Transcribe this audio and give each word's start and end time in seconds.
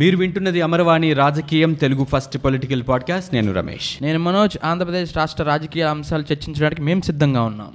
మీరు 0.00 0.16
వింటున్నది 0.16 0.62
అమరవాణి 0.62 1.12
రాజకీయం 1.12 1.72
తెలుగు 1.72 2.04
ఫస్ట్ 2.04 2.38
పొలిటికల్ 2.38 2.82
పాడ్కాస్ట్. 2.88 3.34
నేను 3.34 3.52
రమేష్. 3.52 4.02
నేను 4.02 4.18
మనోజ్ 4.18 4.58
ఆంధ్రప్రదేశ్ 4.64 5.16
రాష్ట్ర 5.16 5.44
రాజకీయ 5.44 5.82
అంశాలు 5.82 6.22
చర్చించడానికి 6.32 6.82
మేము 6.82 7.00
సిద్ధంగా 7.00 7.42
ఉన్నాం. 7.42 7.72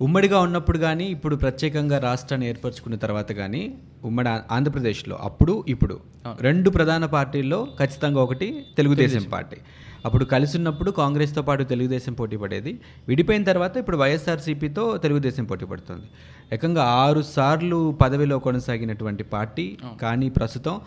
ఉమ్మడిగా 0.00 0.40
ఉన్నప్పుడు 0.40 0.78
కానీ 0.78 1.04
ఇప్పుడు 1.04 1.36
ప్రత్యేకంగా 1.36 1.98
రాష్ట్రాన్ని 1.98 2.48
ఏర్పరచుకున్న 2.48 2.96
తర్వాత 2.96 3.32
కానీ 3.32 3.74
ఉమ్మడి 4.04 4.28
ఆంధ్రప్రదేశ్లో 4.54 5.16
అప్పుడు 5.16 5.64
ఇప్పుడు 5.68 5.98
రెండు 6.40 6.70
ప్రధాన 6.70 7.06
పార్టీల్లో 7.06 7.68
ఖచ్చితంగా 7.78 8.22
ఒకటి 8.22 8.66
తెలుగుదేశం 8.76 9.22
పార్టీ. 9.32 9.56
అప్పుడు 10.04 10.24
కలిసి 10.24 10.56
ఉన్నప్పుడు 10.56 10.90
కాంగ్రెస్తో 10.90 11.42
పాటు 11.42 11.64
తెలుగుదేశం 11.64 12.12
పోటీ 12.12 12.36
పడేది. 12.36 12.80
విడిపోయిన 13.08 13.44
తర్వాత 13.44 13.76
ఇప్పుడు 13.76 13.96
వైఎస్ఆర్సీపీతో 13.96 14.96
తెలుగుదేశం 14.96 15.44
పోటీ 15.44 15.64
పడుతుంది. 15.64 16.06
ఏకంగా 16.52 16.82
ఆరు 16.82 17.22
సార్లు 17.22 17.98
పదవిలో 18.00 18.38
కొనసాగినటువంటి 18.38 19.24
పార్టీ 19.24 19.76
కానీ 20.02 20.28
ప్రస్తుతం 20.28 20.80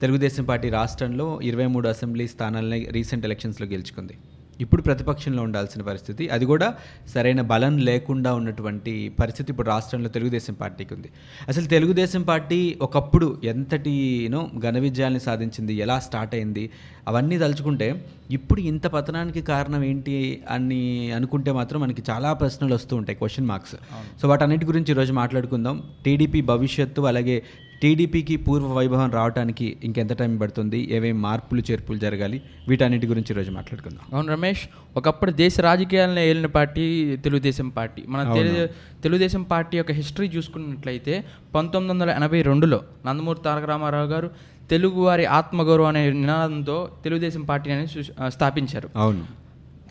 తెలుగుదేశం 0.00 0.44
పార్టీ 0.44 0.68
రాష్ట్రంలో 0.78 1.26
ఇరవై 1.42 1.66
మూడు 1.66 1.88
అసెంబ్లీ 1.88 2.26
స్థానాలని 2.34 2.80
రీసెంట్ 2.96 3.26
ఎలక్షన్స్లో 3.30 3.66
గెలుచుకుంది. 3.74 4.16
ఇప్పుడు 4.60 4.82
ప్రతిపక్షంలో 4.82 5.42
ఉండాల్సిన 5.42 5.82
పరిస్థితి 5.82 6.24
అది 6.34 6.44
కూడా 6.50 6.66
సరైన 7.12 7.40
బలం 7.52 7.78
లేకుండా 7.88 8.34
ఉన్నటువంటి 8.34 8.92
పరిస్థితి 9.20 9.48
ఇప్పుడు 9.52 9.68
రాష్ట్రంలో 9.68 10.08
తెలుగుదేశం 10.08 10.54
పార్టీకి 10.60 10.94
ఉంది. 10.94 11.08
అసలు 11.48 11.66
తెలుగుదేశం 11.66 12.22
పార్టీ 12.22 12.58
ఒకప్పుడు 12.86 13.28
ఎంతటి 13.52 13.94
యూనో 14.24 14.42
ఘన 14.64 14.78
విజయాల్ని 14.78 15.22
సాధించింది 15.26 15.74
ఎలా 15.84 15.96
స్టార్ట్ 16.06 16.34
అయింది 16.38 16.64
అవన్నీ 17.08 17.38
తలుచుకుంటే 17.38 17.88
ఇప్పుడు 18.30 18.60
ఇంత 18.60 18.86
పతనానికి 18.86 19.42
కారణం 19.52 19.82
ఏంటి 19.90 20.42
అని 20.50 20.82
అనుకుంటే 21.18 21.52
మాత్రం 21.52 21.80
మనకి 21.80 22.04
చాలా 22.10 22.32
ప్రశ్నలు 22.32 22.74
వస్తూ 22.74 22.96
ఉంటాయి 22.96 23.18
క్వశ్చన్ 23.22 23.46
మార్క్స్ 23.46 23.76
సో 24.22 24.28
వాటన్నిటి 24.28 24.66
గురించి 24.70 24.90
ఈరోజు 24.94 25.12
మాట్లాడుకుందాం. 25.22 25.76
టీడీపీ 26.06 26.42
భవిష్యత్తు 26.52 27.02
అలాగే 27.02 27.36
టీడీపీకి 27.82 28.36
పూర్వ 28.36 28.66
వైభవం 28.66 29.10
రావడానికి 29.10 29.76
ఇంకెంత 29.84 30.12
టైం 30.12 30.36
పడుతుంది? 30.36 30.88
ఏమేమి 30.90 31.18
మార్పులు 31.18 31.62
చేర్పులు 31.70 31.98
జరగాలి? 31.98 32.42
వీటన్నిటి 32.68 33.06
గురించి 33.06 33.26
ఈరోజు 33.30 33.50
మాట్లాడుకుందాం. 33.50 34.16
అవును 34.16 34.32
రమేష్ 34.32 34.60
ఒకప్పుడు 34.96 35.30
దేశ 35.30 35.60
రాజకీయాలను 35.60 36.18
ఏలిన 36.18 36.46
పార్టీ 36.46 37.16
తెలుగుదేశం 37.16 37.68
పార్టీ. 37.68 38.02
మన 38.08 38.34
తెలు- 38.34 38.66
తెలుగుదేశం 39.02 39.42
పార్టీ 39.42 39.76
యొక్క 39.76 39.92
హిస్టరీ 39.92 40.26
చూసుకున్నట్లయితే 40.28 41.24
పంతొమ్మిది 41.54 41.92
వందల 41.92 42.12
ఎనభై 42.14 42.42
రెండులో 42.42 42.80
నందమూరి 43.06 43.38
తారక 43.44 43.64
రామారావు 43.64 44.06
గారు 44.06 44.30
తెలుగువారి 44.70 45.26
ఆత్మగౌరవం 45.26 45.86
అనే 45.86 46.10
నినాదంతో 46.10 46.90
తెలుగుదేశం 47.04 47.42
పార్టీ 47.42 47.70
అనేది 47.70 48.02
స్థాపించారు. 48.30 48.90
అవును. 48.96 49.24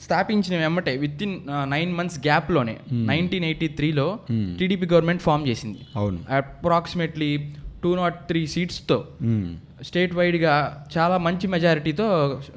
స్థాపించిన 0.02 0.60
వెంబటే 0.60 0.98
విత్ 0.98 1.24
ఇన్ 1.24 1.40
నైన్ 1.64 1.96
మంత్స్ 1.96 2.20
గ్యాప్లోనే 2.20 2.78
నైన్టీన్ 2.92 3.46
ఎయిటీ 3.46 3.68
త్రీలో 3.68 4.20
టీడీపీ 4.60 4.88
గవర్నమెంట్ 4.94 5.22
ఫామ్ 5.22 5.48
చేసింది. 5.48 5.78
అవును. 5.96 6.20
అప్రాక్సిమేట్లీ 6.36 7.54
టూ 7.84 7.96
నాట్ 7.96 8.28
త్రీ 8.28 8.48
సీట్స్తో 8.48 8.98
మ్మ్. 9.28 9.52
స్టేట్ 9.88 10.14
వైడ్గా 10.16 10.54
చాలా 10.98 11.18
మంచి 11.18 11.46
మెజారిటీతో 11.48 12.06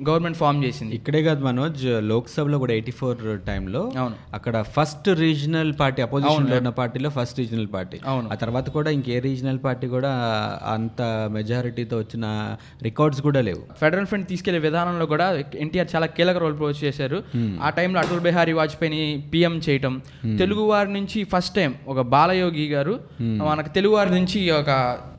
గవర్నమెంట్ 0.08 0.38
ఫామ్ 0.38 0.64
చేసింది. 0.64 0.94
ఇక్కడే 0.94 1.22
కాదు 1.22 1.44
మనోజ్ 1.44 1.84
లోక్సభలో 2.10 2.58
కూడా 2.58 2.72
ఎయిటీ 2.72 2.92
ఫోర్ 2.92 3.22
టైంలో 3.46 3.82
అవును. 3.98 4.14
అక్కడ 4.34 4.62
ఫస్ట్ 4.76 5.08
రీజనల్ 5.08 5.72
పార్టీ 5.80 6.02
అపోజిషన్లో 6.02 6.56
ఉన్న 6.56 6.68
పార్టీలో 6.68 7.10
ఫస్ట్ 7.10 7.38
రీజనల్ 7.38 7.68
పార్టీ 7.74 8.00
అవును. 8.06 8.28
ఆ 8.32 8.34
తర్వాత 8.34 8.70
కూడా 8.76 8.90
ఇంకే 8.90 9.18
రీజనల్ 9.18 9.58
పార్టీ 9.64 9.88
కూడా 9.96 10.12
అంత 10.74 11.02
మెజారిటీతో 11.32 11.98
వచ్చిన 11.98 12.26
రికార్డ్స్ 12.82 13.20
కూడా 13.20 13.40
లేవు. 13.40 13.62
ఫెడరల్ 13.80 14.06
ఫ్రంట్ 14.06 14.28
తీసుకెళ్ళే 14.28 14.60
విధానంలో 14.68 15.06
కూడా 15.06 15.28
ఎన్టీఆర్ 15.54 15.90
చాలా 15.94 16.06
కీలక 16.18 16.36
రోల్ 16.44 16.58
ప్లే 16.60 16.72
చేశారు. 16.84 17.18
ఆ 17.62 17.70
టైంలో 17.70 18.00
అటల్ 18.00 18.20
బిహారీ 18.20 18.52
వాజ్పేయిని 18.52 19.02
పిఎం 19.34 19.56
చేయటం. 19.68 19.96
తెలుగు 20.38 20.62
వారి 20.72 20.92
నుంచి 20.92 21.18
ఫస్ట్ 21.34 21.54
టైం 21.56 21.74
ఒక 21.88 22.00
బాలయోగి 22.00 22.68
గారు 22.76 22.96
మనకు 23.50 23.68
తెలుగు 23.68 23.94
వారి 23.94 24.10
నుంచి 24.10 24.50
ఒక 24.60 24.70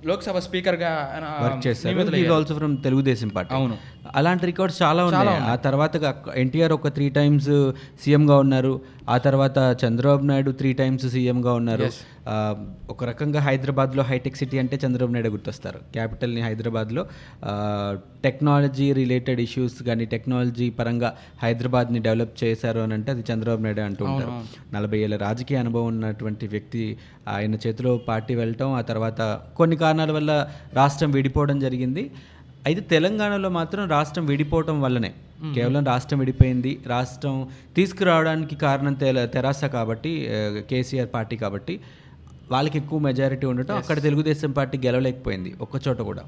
లోక్సభ 0.06 0.38
స్పీకర్గా 0.38 0.90
ఆయన 1.14 1.28
వర్క్ 1.46 1.62
చేశారు. 1.68 1.97
ఆల్సో 2.36 2.56
ఫ్రమ్ 2.56 2.78
తెలుగుదేశం 2.78 3.30
పార్టీ 3.30 3.52
అవును. 3.56 3.76
అలాంటి 4.16 4.46
రికార్డ్స్ 4.46 4.82
చాలా 4.84 5.06
ఉన్నాయి. 5.06 5.40
ఆ 5.54 5.56
తర్వాత 5.56 5.96
ఎన్టీఆర్ 6.44 6.74
ఒక 6.74 6.88
త్రీ 6.88 7.10
టైమ్స్ 7.10 7.74
సీఎంగా 8.04 8.38
ఉన్నారు. 8.38 8.74
ఆ 9.10 9.18
తర్వాత 9.26 9.58
చంద్రబాబు 9.86 10.26
నాయుడు 10.26 10.52
త్రీ 10.52 10.74
టైమ్స్ 10.74 11.08
సీఎంగా 11.16 11.54
ఉన్నారు. 11.54 11.88
ఒక 12.90 13.04
రకంగా 13.04 13.40
హైదరాబాద్లో 13.40 14.04
హైటెక్ 14.04 14.38
సిటీ 14.40 14.58
అంటే 14.60 14.76
చంద్రబాబు 14.86 15.14
నాయుడు 15.14 15.30
గుర్తొస్తారు. 15.30 15.80
క్యాపిటల్ని 15.94 16.42
హైదరాబాద్లో. 16.42 17.04
టెక్నాలజీ 18.26 18.94
రిలేటెడ్ 18.94 19.42
ఇష్యూస్ 19.46 19.84
కానీ 19.84 20.06
టెక్నాలజీ 20.06 20.70
పరంగా 20.70 21.14
హైదరాబాద్ని 21.44 22.00
డెవలప్ 22.00 22.44
చేశారు 22.44 22.80
అని 22.80 22.94
అంటే 22.94 23.12
అది 23.12 23.24
చంద్రబాబు 23.32 23.62
నాయుడు 23.62 23.82
అంటూ 23.82 24.06
ఉంటారు. 24.06 24.32
నలభై 24.76 25.00
ఏళ్ళ 25.00 25.18
రాజకీయ 25.18 25.58
అనుభవం 25.58 25.88
ఉన్నటువంటి 25.88 26.48
వ్యక్తి 26.48 26.98
ఆయన 27.28 27.56
చేతిలో 27.56 27.98
పార్టీ 28.10 28.36
వెళ్ళటం 28.36 28.74
ఆ 28.74 28.82
తర్వాత 28.82 29.22
కొన్ని 29.58 29.76
కారణాల 29.76 30.12
వల్ల 30.12 30.48
రాష్ట్రం 30.74 31.12
విడిపోవడం 31.12 31.60
జరిగింది. 31.60 32.12
అయితే 32.68 32.82
తెలంగాణలో 32.94 33.50
మాత్రం 33.60 33.84
రాష్ట్రం 33.96 34.24
విడిపోవటం 34.32 34.78
వల్లనే. 34.86 35.12
కేవలం 35.56 35.82
రాష్ట్రం 35.92 36.18
విడిపోయింది. 36.24 36.72
రాష్ట్రం 36.94 37.36
తీసుకురావడానికి 37.76 38.56
కారణం 38.66 38.94
తెల 39.04 39.26
తెరాస 39.36 39.66
కాబట్టి 39.76 40.12
కేసీఆర్ 40.70 41.10
పార్టీ 41.16 41.36
కాబట్టి 41.44 41.76
వాళ్ళకి 42.54 42.78
ఎక్కువ 42.82 42.98
మెజారిటీ 43.08 43.46
ఉండటం 43.52 43.76
అక్కడ 43.82 43.98
తెలుగుదేశం 44.08 44.52
పార్టీ 44.58 44.78
గెలవలేకపోయింది 44.86 45.52
ఒక్క 45.66 45.76
చోట 45.88 46.00
కూడా. 46.10 46.24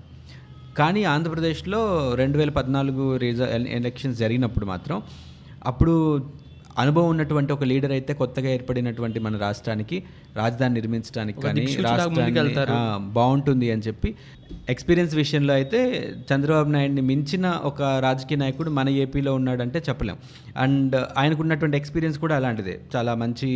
కానీ 0.79 1.01
ఆంధ్రప్రదేశ్లో 1.13 1.79
రెండు 2.21 2.37
వేల 2.39 2.51
పద్నాలుగు 2.57 3.05
రిజ 3.23 3.41
ఎలక్షన్స్ 3.77 4.19
జరిగినప్పుడు 4.23 4.65
మాత్రం 4.73 4.97
అప్పుడు 5.71 5.95
అనుభవం 6.77 7.09
ఉన్నటువంటి 7.09 7.51
ఒక 7.53 7.63
లీడర్ 7.63 7.91
అయితే 7.91 8.13
కొత్తగా 8.13 8.49
ఏర్పడినటువంటి 8.49 9.19
మన 9.19 9.37
రాష్ట్రానికి 9.37 9.97
రాజధాని 10.35 10.73
నిర్మించడానికి 10.73 11.39
కానీ 11.45 11.61
రాష్ట్రాన్ని 11.87 12.21
ఆ, 12.75 12.81
బాగుంటుంది 13.13 13.71
అని 13.71 13.81
చెప్పి 13.81 14.09
ఎక్స్పీరియన్స్ 14.67 15.15
విషయంలో 15.15 15.53
అయితే 15.53 15.79
చంద్రబాబు 16.29 16.69
నాయుడిని 16.69 17.01
మించిన 17.09 17.47
ఒక 17.63 17.81
రాజకీయ 18.01 18.37
నాయకుడు 18.37 18.69
మన 18.71 18.89
ఏపీలో 18.99 19.33
ఉన్నాడంటే 19.33 19.79
చెప్పలేం. 19.89 20.17
అండ్ 20.57 20.95
ఆయనకు 21.17 21.41
ఉన్నటువంటి 21.41 21.77
ఎక్స్పీరియన్స్ 21.77 22.19
కూడా 22.19 22.35
అలాంటిదే. 22.35 22.75
చాలా 22.95 23.15
మంచి 23.15 23.49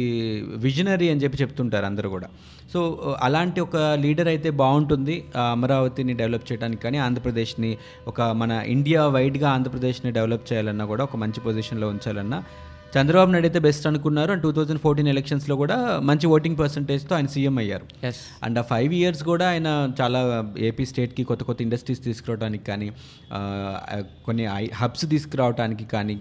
విజనరీ 0.57 1.09
అని 1.09 1.21
చెప్పి 1.23 1.37
చెప్తుంటారు 1.37 1.85
అందరూ 1.85 2.09
కూడా. 2.09 2.27
సో 2.73 2.79
అలాంటి 3.21 3.61
ఒక 3.61 3.75
లీడర్ 4.01 4.27
అయితే 4.27 4.49
బాగుంటుంది 4.59 5.15
అమరావతిని 5.53 6.13
డెవలప్ 6.13 6.45
చేయడానికి 6.51 6.81
కానీ 6.81 6.97
ఆంధ్రప్రదేశ్ని 6.99 7.71
ఒక 8.07 8.21
మన 8.35 8.51
ఇండియా 8.69 9.01
వైడ్గా 9.13 9.49
ఆంధ్రప్రదేశ్ని 9.51 10.11
డెవలప్ 10.11 10.45
చేయాలన్నా 10.51 10.85
కూడా 10.85 11.03
ఒక 11.03 11.17
మంచి 11.17 11.41
పొజిషన్లో 11.41 11.89
ఉంచాలన్నా 11.89 12.39
చంద్రబాబు 12.97 13.31
నాయుడు 13.31 13.47
అయితే 13.47 13.59
బెస్ట్ 13.59 13.87
అనుకున్నారు. 13.87 14.31
అండ్ 14.31 14.43
టూ 14.43 14.51
థౌజండ్ 14.51 14.81
ఫోర్టీన్ 14.81 15.07
ఎలక్షన్స్లో 15.07 15.55
కూడా 15.55 15.99
మంచి 16.03 16.27
ఓటింగ్ 16.27 16.57
పర్సంటేజ్తో 16.57 17.15
ఆయన 17.15 17.27
సీఎం 17.27 17.57
అయ్యారు. 17.57 17.85
Yes. 18.05 18.15
అండ్ 18.43 18.59
ఆ 18.59 18.61
ఫైవ్ 18.61 18.93
ఇయర్స్ 18.93 19.23
కూడా 19.23 19.49
ఆయన 19.49 19.91
చాలా 20.01 20.51
ఏపీ 20.59 20.85
స్టేట్కి 20.85 21.23
కొత్త 21.23 21.43
కొత్త 21.43 21.61
ఇండస్ట్రీస్ 21.61 22.03
తీసుకురావడానికి 22.03 22.65
కానీ 22.65 22.91
కొన్ని 24.25 24.45
హబ్స్ 24.73 25.05
తీసుకురావడానికి 25.09 25.85
కానీ 25.85 26.19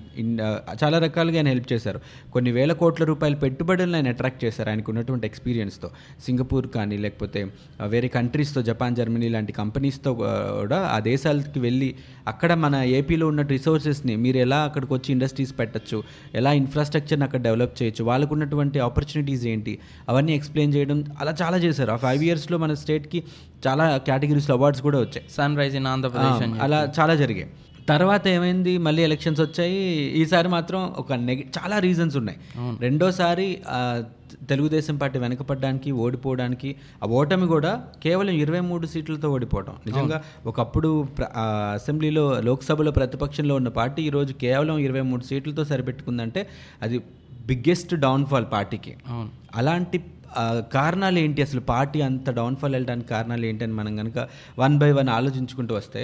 చాలా 0.85 0.99
రకాలుగా 0.99 1.37
ఆయన 1.37 1.49
హెల్ప్ 1.49 1.73
చేశారు. 1.73 2.01
కొన్ని 2.33 2.53
వేల 2.53 2.73
కోట్ల 2.73 3.05
రూపాయల 3.05 3.35
పెట్టుబడులను 3.35 3.97
ఆయన 3.97 4.09
అట్రాక్ట్ 4.09 4.45
చేశారు 4.45 4.69
ఆయనకు 4.69 4.91
ఉన్నటువంటి 4.91 5.27
ఎక్స్పీరియన్స్తో 5.27 5.91
సింగపూర్ 6.27 6.69
కానీ 6.69 6.97
లేకపోతే 6.97 7.47
వేరే 7.87 8.09
కంట్రీస్తో 8.09 8.63
జపాన్ 8.63 8.97
జర్మనీ 8.97 9.29
లాంటి 9.29 9.53
కంపెనీస్తో 9.53 10.15
కూడా 10.15 10.81
ఆ 10.81 10.99
దేశాలకి 10.99 11.59
వెళ్ళి 11.59 11.95
అక్కడ 12.27 12.53
మన 12.55 12.77
ఏపీలో 12.77 13.27
ఉన్న 13.27 13.43
రిసోర్సెస్ని 13.43 14.17
మీరు 14.17 14.37
ఎలా 14.37 14.59
అక్కడికి 14.59 14.95
వచ్చి 14.95 15.13
ఇండస్ట్రీస్ 15.13 15.59
పెట్టచ్చు 15.59 16.03
ఎలా 16.35 16.53
ఇన్ఫ్రాస్ట్రక్చర్ని 16.63 17.25
అక్కడ 17.25 17.41
డెవలప్ 17.49 17.75
చేయొచ్చు. 17.83 18.05
వాళ్ళకు 18.05 18.35
ఉన్నటువంటి 18.35 18.79
ఆపర్చునిటీస్ 18.89 19.45
ఏంటి? 19.55 19.79
అవన్నీ 20.09 20.33
ఎక్స్ప్లెయిన్ 20.41 20.75
చేయడం 20.75 21.05
అలా 21.21 21.35
చాలా 21.43 21.57
చేశారు. 21.57 21.91
ఆ 21.91 21.97
ఫైవ్ 21.97 22.25
ఇయర్స్లో 22.25 22.59
మన 22.59 22.75
స్టేట్కి 22.75 23.25
చాలా 23.67 23.87
కేటగిరీస్లో 24.07 24.57
అవార్డ్స్ 24.57 24.83
కూడా 24.83 24.99
వచ్చాయి. 24.99 25.27
సన్ 25.37 25.59
రైజ్ 25.59 25.77
ఇన్ 25.77 25.87
ఆంధ్రప్రదేశ్ 25.87 26.61
అలా 26.63 26.81
చాలా 27.01 27.15
జరిగాయి. 27.15 27.51
తర్వాత 27.91 28.25
ఏమైంది? 28.29 28.73
మళ్ళీ 28.87 29.03
ఎలక్షన్స్ 29.09 29.41
వచ్చాయి. 29.41 29.79
ఈసారి 30.21 30.49
మాత్రం 30.55 30.81
ఒక 31.03 31.13
నెగ 31.29 31.41
చాలా 31.57 31.77
రీజన్స్ 31.87 32.17
ఉన్నాయి. 32.21 32.39
రెండోసారి 32.87 33.47
తెలుగుదేశం 34.51 34.97
పార్టీ 34.97 35.19
వెనకపడడానికి 35.19 35.91
ఓడిపోవడానికి 36.05 36.71
ఆ 37.03 37.09
ఓటమి 37.21 37.47
కూడా 37.47 37.73
కేవలం 38.05 38.35
ఇరవై 38.45 38.63
మూడు 38.69 38.87
సీట్లతో 38.93 39.29
ఓడిపోవడం 39.37 39.75
నిజంగా 39.87 40.19
ఒకప్పుడు 40.51 40.91
అసెంబ్లీలో 41.79 42.25
లోక్సభలో 42.49 42.93
ప్రతిపక్షంలో 43.01 43.57
ఉన్న 43.61 43.73
పార్టీ 43.81 44.03
ఈరోజు 44.03 44.35
కేవలం 44.45 44.79
ఇరవై 44.79 45.05
మూడు 45.11 45.25
సీట్లతో 45.31 45.65
సరిపెట్టుకుందంటే 45.73 46.43
అది 46.83 46.99
బిగ్గెస్ట్ 47.47 47.95
డౌన్ఫాల్ 48.07 48.49
పార్టీకి. 48.57 48.95
అలాంటి 49.61 49.99
కారణాలు 50.73 51.19
ఏంటి? 51.19 51.41
అసలు 51.43 51.63
పార్టీ 51.73 51.99
అంత 52.01 52.31
డౌన్ఫాల్ 52.31 52.73
వెళ్ళడానికి 52.73 53.09
కారణాలు 53.09 53.45
ఏంటి 53.47 53.65
అని 53.65 53.75
మనం 53.81 53.93
కనుక 53.97 54.19
వన్ 54.59 54.77
బై 54.79 54.93
వన్ 54.99 55.11
ఆలోచించుకుంటూ 55.19 55.75
వస్తే 55.75 56.03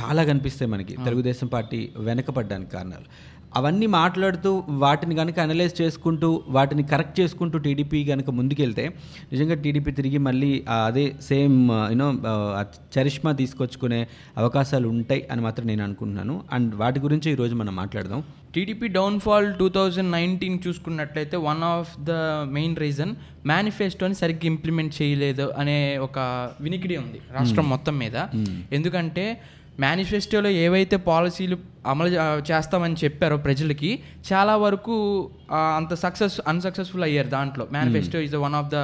చాలా 0.00 0.24
కనిపిస్తాయి 0.24 0.70
మనకి. 0.70 0.96
తెలుగుదేశం 1.04 1.46
పార్టీ 1.46 1.80
వెనకపడడానికి 1.98 2.70
కారణాలు. 2.70 3.08
అవన్నీ 3.56 3.86
మాట్లాడుతూ 3.86 4.50
వాటిని 4.68 5.14
కనుక 5.14 5.38
అనలైజ్ 5.40 5.74
చేసుకుంటూ 5.82 6.28
వాటిని 6.48 6.82
కరెక్ట్ 6.82 7.20
చేసుకుంటూ 7.20 7.56
టీడీపీ 7.58 7.98
కనుక 8.04 8.30
ముందుకెళ్తే 8.30 8.84
నిజంగా 9.32 9.54
టీడీపీ 9.54 9.90
తిరిగి 9.92 10.18
మళ్ళీ 10.18 10.50
అదే 10.86 11.04
సేమ్ 11.22 11.56
యూనో 11.90 12.08
చరిష్మా 12.96 13.32
తీసుకొచ్చుకునే 13.32 14.00
అవకాశాలు 14.36 14.88
ఉంటాయి 14.88 15.22
అని 15.32 15.40
మాత్రం 15.40 15.66
నేను 15.66 15.84
అనుకుంటున్నాను. 15.84 16.34
అండ్ 16.52 16.74
వాటి 16.74 17.00
గురించి 17.00 17.32
ఈరోజు 17.32 17.54
మనం 17.54 17.76
మాట్లాడదాం. 17.76 18.22
TDP 18.54 18.88
downfall 18.88 19.48
two 19.54 19.68
thousand 19.68 20.12
nineteen 20.12 20.58
చూసుకున్నట్లయితే 20.66 21.36
one 21.36 21.64
of 21.64 21.92
the 22.00 22.12
main 22.58 22.76
reason 22.76 23.14
మేనిఫెస్టోని 23.46 24.14
సరిగ్గా 24.14 24.46
ఇంప్లిమెంట్ 24.46 24.94
చేయలేదు 25.02 25.46
అనే 25.58 25.78
ఒక 25.98 26.18
వినికిడి 26.60 26.96
ఉంది 26.96 27.20
రాష్ట్రం 27.38 27.68
మొత్తం 27.70 27.96
మీద. 27.98 28.16
ఎందుకంటే 28.72 29.26
మేనిఫెస్టోలో 29.80 30.48
ఏవైతే 30.48 30.96
పాలసీలు 30.96 31.56
అమలు 31.86 32.08
చేస్తామని 32.52 32.96
చెప్పారో 33.04 33.36
ప్రజలకి 33.36 34.00
చాలా 34.32 34.56
వరకు 34.56 35.30
అంత 35.76 35.94
సక్సెస్ 35.94 36.40
అన్సక్సెస్ఫుల్ 36.48 37.02
అయ్యారు 37.02 37.28
దాంట్లో. 37.28 37.68
Manifesto 37.72 38.18
is 38.18 38.34
one 38.34 38.54
of 38.54 38.68
the 38.68 38.76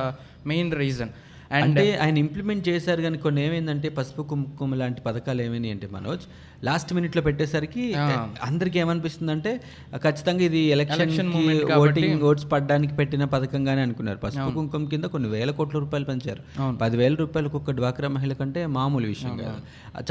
main 0.47 0.75
reason. 0.75 1.09
అంటే 1.52 1.99
ఆయన 2.02 2.19
ఇంప్లిమెంట్ 2.19 2.69
చేశారు 2.69 3.02
కానీ 3.02 3.19
కొన్ని 3.19 3.46
ఏమైందంటే 3.46 3.88
పసుపు 3.88 4.22
కుంకుమ 4.22 4.75
లాంటి 4.75 5.00
పథకాలు 5.00 5.43
ఏమైనాయి 5.43 5.72
అంటే 5.72 5.88
మనోజ్ 5.93 6.25
లాస్ట్ 6.64 6.94
మినిట్లో 6.94 7.22
పెట్టేసరికి 7.22 7.94
అందరికి 8.43 8.78
ఏమనిపిస్తుంది 8.78 9.32
అంటే 9.32 9.60
ఖచ్చితంగా 9.96 10.43
ఇది 10.43 10.58
ఎలక్షన్ 10.58 11.32
ఓటింగ్ 11.76 12.22
ఓట్స్ 12.22 12.52
పడడానికి 12.52 12.94
పెట్టిన 12.94 13.25
పథకంగానే 13.25 13.82
అనుకున్నారు. 13.82 14.19
పసుపు 14.19 14.50
కుంకుమ 14.50 14.84
కింద 14.84 15.04
కొన్ని 15.04 15.28
వేల 15.28 15.50
కోట్ల 15.50 15.78
రూపాయలు 15.78 16.04
పంచారు. 16.04 16.43
పదివేల 16.81 17.14
రూపాయలకు 17.14 17.56
ఒక 17.56 17.70
డ్వాక్రా 17.70 18.08
మహిళ 18.08 18.32
కంటే 18.32 18.66
మామూలు 18.66 19.06
విషయం 19.06 19.37
కాదు. 19.38 19.60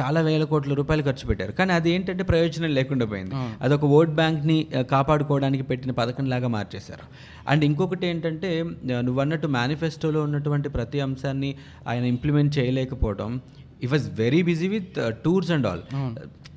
చాలా 0.01 0.21
వేల 0.21 0.43
కోట్ల 0.43 0.73
రూపాయలు 0.73 1.03
ఖర్చు 1.03 1.27
పెట్టారు. 1.27 1.51
కానీ 1.51 1.73
అది 1.73 1.91
ఏంటంటే 1.91 2.23
ప్రయోజనం 2.23 2.69
లేకుండా 2.69 3.05
పోయింది. 3.05 3.35
అదొక 3.61 3.85
ఓట్ 3.85 4.09
బ్యాంక్ని 4.09 4.67
కాపాడుకోవడానికి 4.91 5.63
పెట్టిన 5.63 5.91
పథకం 5.91 6.29
లాగా 6.29 6.47
మార్చేశారు. 6.47 7.05
అండ్ 7.49 7.65
ఇంకొకటి 7.65 8.07
ఏంటంటే 8.07 8.63
నువ్వు 8.91 9.21
అన్నట్టు 9.21 9.47
మేనిఫెస్టోలో 9.47 10.23
ఉన్నటువంటి 10.23 10.69
ప్రతి 10.69 10.99
అంశాన్ని 10.99 11.30
ఆయన 11.87 12.05
ఇంప్లిమెంట్ 12.05 12.57
చేయలేకపోవడం 12.57 13.41
ఈ 13.83 13.85
was 13.85 14.09
very 14.09 14.41
busy 14.41 14.67
with 14.67 14.99
tours 15.23 15.51
and 15.51 15.67
all 15.67 15.81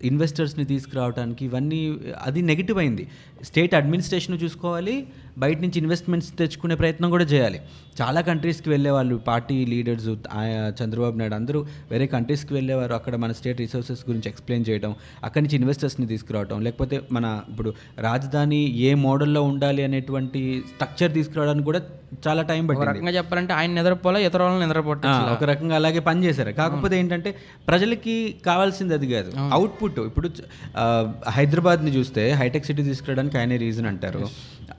ఇన్వెస్టర్స్ని 0.03 0.65
తీసుకురావడానికి 0.65 1.45
ఇవన్నీ 1.45 1.99
అది 2.23 2.43
నెగిటివ్ 2.43 2.79
అయింది. 2.79 3.09
స్టేట్ 3.43 3.75
అడ్మినిస్ట్రేషన్ 3.75 4.39
చూసుకోవాలి 4.43 5.07
బయట 5.37 5.59
నుంచి 5.63 5.79
ఇన్వెస్ట్మెంట్స్ 5.81 6.29
తెచ్చుకునే 6.39 6.75
ప్రయత్నం 6.77 7.09
కూడా 7.11 7.27
చేయాలి. 7.31 7.59
చాలా 7.99 8.21
కంట్రీస్కి 8.27 8.69
వెళ్ళే 8.71 8.91
వాళ్ళు 8.91 9.17
పార్టీ 9.27 9.57
లీడర్స్ 9.71 10.07
చంద్రబాబు 10.79 11.17
నాయుడు 11.19 11.37
అందరూ 11.37 11.61
వేరే 11.91 12.07
కంట్రీస్కి 12.11 12.53
వెళ్ళేవారు. 12.55 12.95
అక్కడ 12.99 13.15
మన 13.17 13.33
స్టేట్ 13.33 13.61
రిసోర్సెస్ 13.61 14.03
గురించి 14.09 14.29
ఎక్స్ప్లెయిన్ 14.29 14.65
చేయడం 14.69 14.93
అక్కడి 15.25 15.43
నుంచి 15.45 15.57
ఇన్వెస్టర్స్ని 15.57 16.07
తీసుకురావడం 16.09 16.59
లేకపోతే 16.63 16.99
మన 17.13 17.27
ఇప్పుడు 17.51 17.73
రాజధాని 18.07 18.61
ఏ 18.83 18.93
మోడల్లో 19.05 19.43
ఉండాలి 19.45 19.85
అనేటువంటి 19.85 20.43
స్ట్రక్చర్ 20.71 21.13
తీసుకురావడానికి 21.15 21.67
కూడా 21.67 21.83
చాలా 22.25 22.43
టైం 22.45 22.63
పట్టింది. 22.67 22.89
రకంగా 22.91 23.13
చెప్పాలంటే 23.17 23.53
ఆయన 23.55 23.71
నిద్రపోలే 23.79 24.19
ఇతర 24.27 24.41
వాళ్ళని 24.43 24.63
నిద్రపోవటం 24.65 25.09
ఆ, 25.11 25.33
ఒక 25.33 25.45
రకంగా 25.51 25.75
అలాగే 25.77 26.01
పనిచేశారు 26.05 26.53
కాకపోతే 26.59 26.95
ఏంటంటే 27.01 27.31
ప్రజలకి 27.69 28.15
కావాల్సింది 28.47 28.95
అది 28.95 29.09
కాదు. 29.13 29.31
అవుట్పుట్ 29.55 29.99
ఇప్పుడు 30.05 30.29
హైదరాబాద్ని 31.35 31.93
చూస్తే 31.97 32.25
హైటెక్ 32.35 32.67
సిటీ 32.67 32.83
తీసుకురావడానికి 32.85 33.39
ఆయనే 33.39 33.57
రీజన్ 33.63 33.89
అంటారు. 33.91 34.21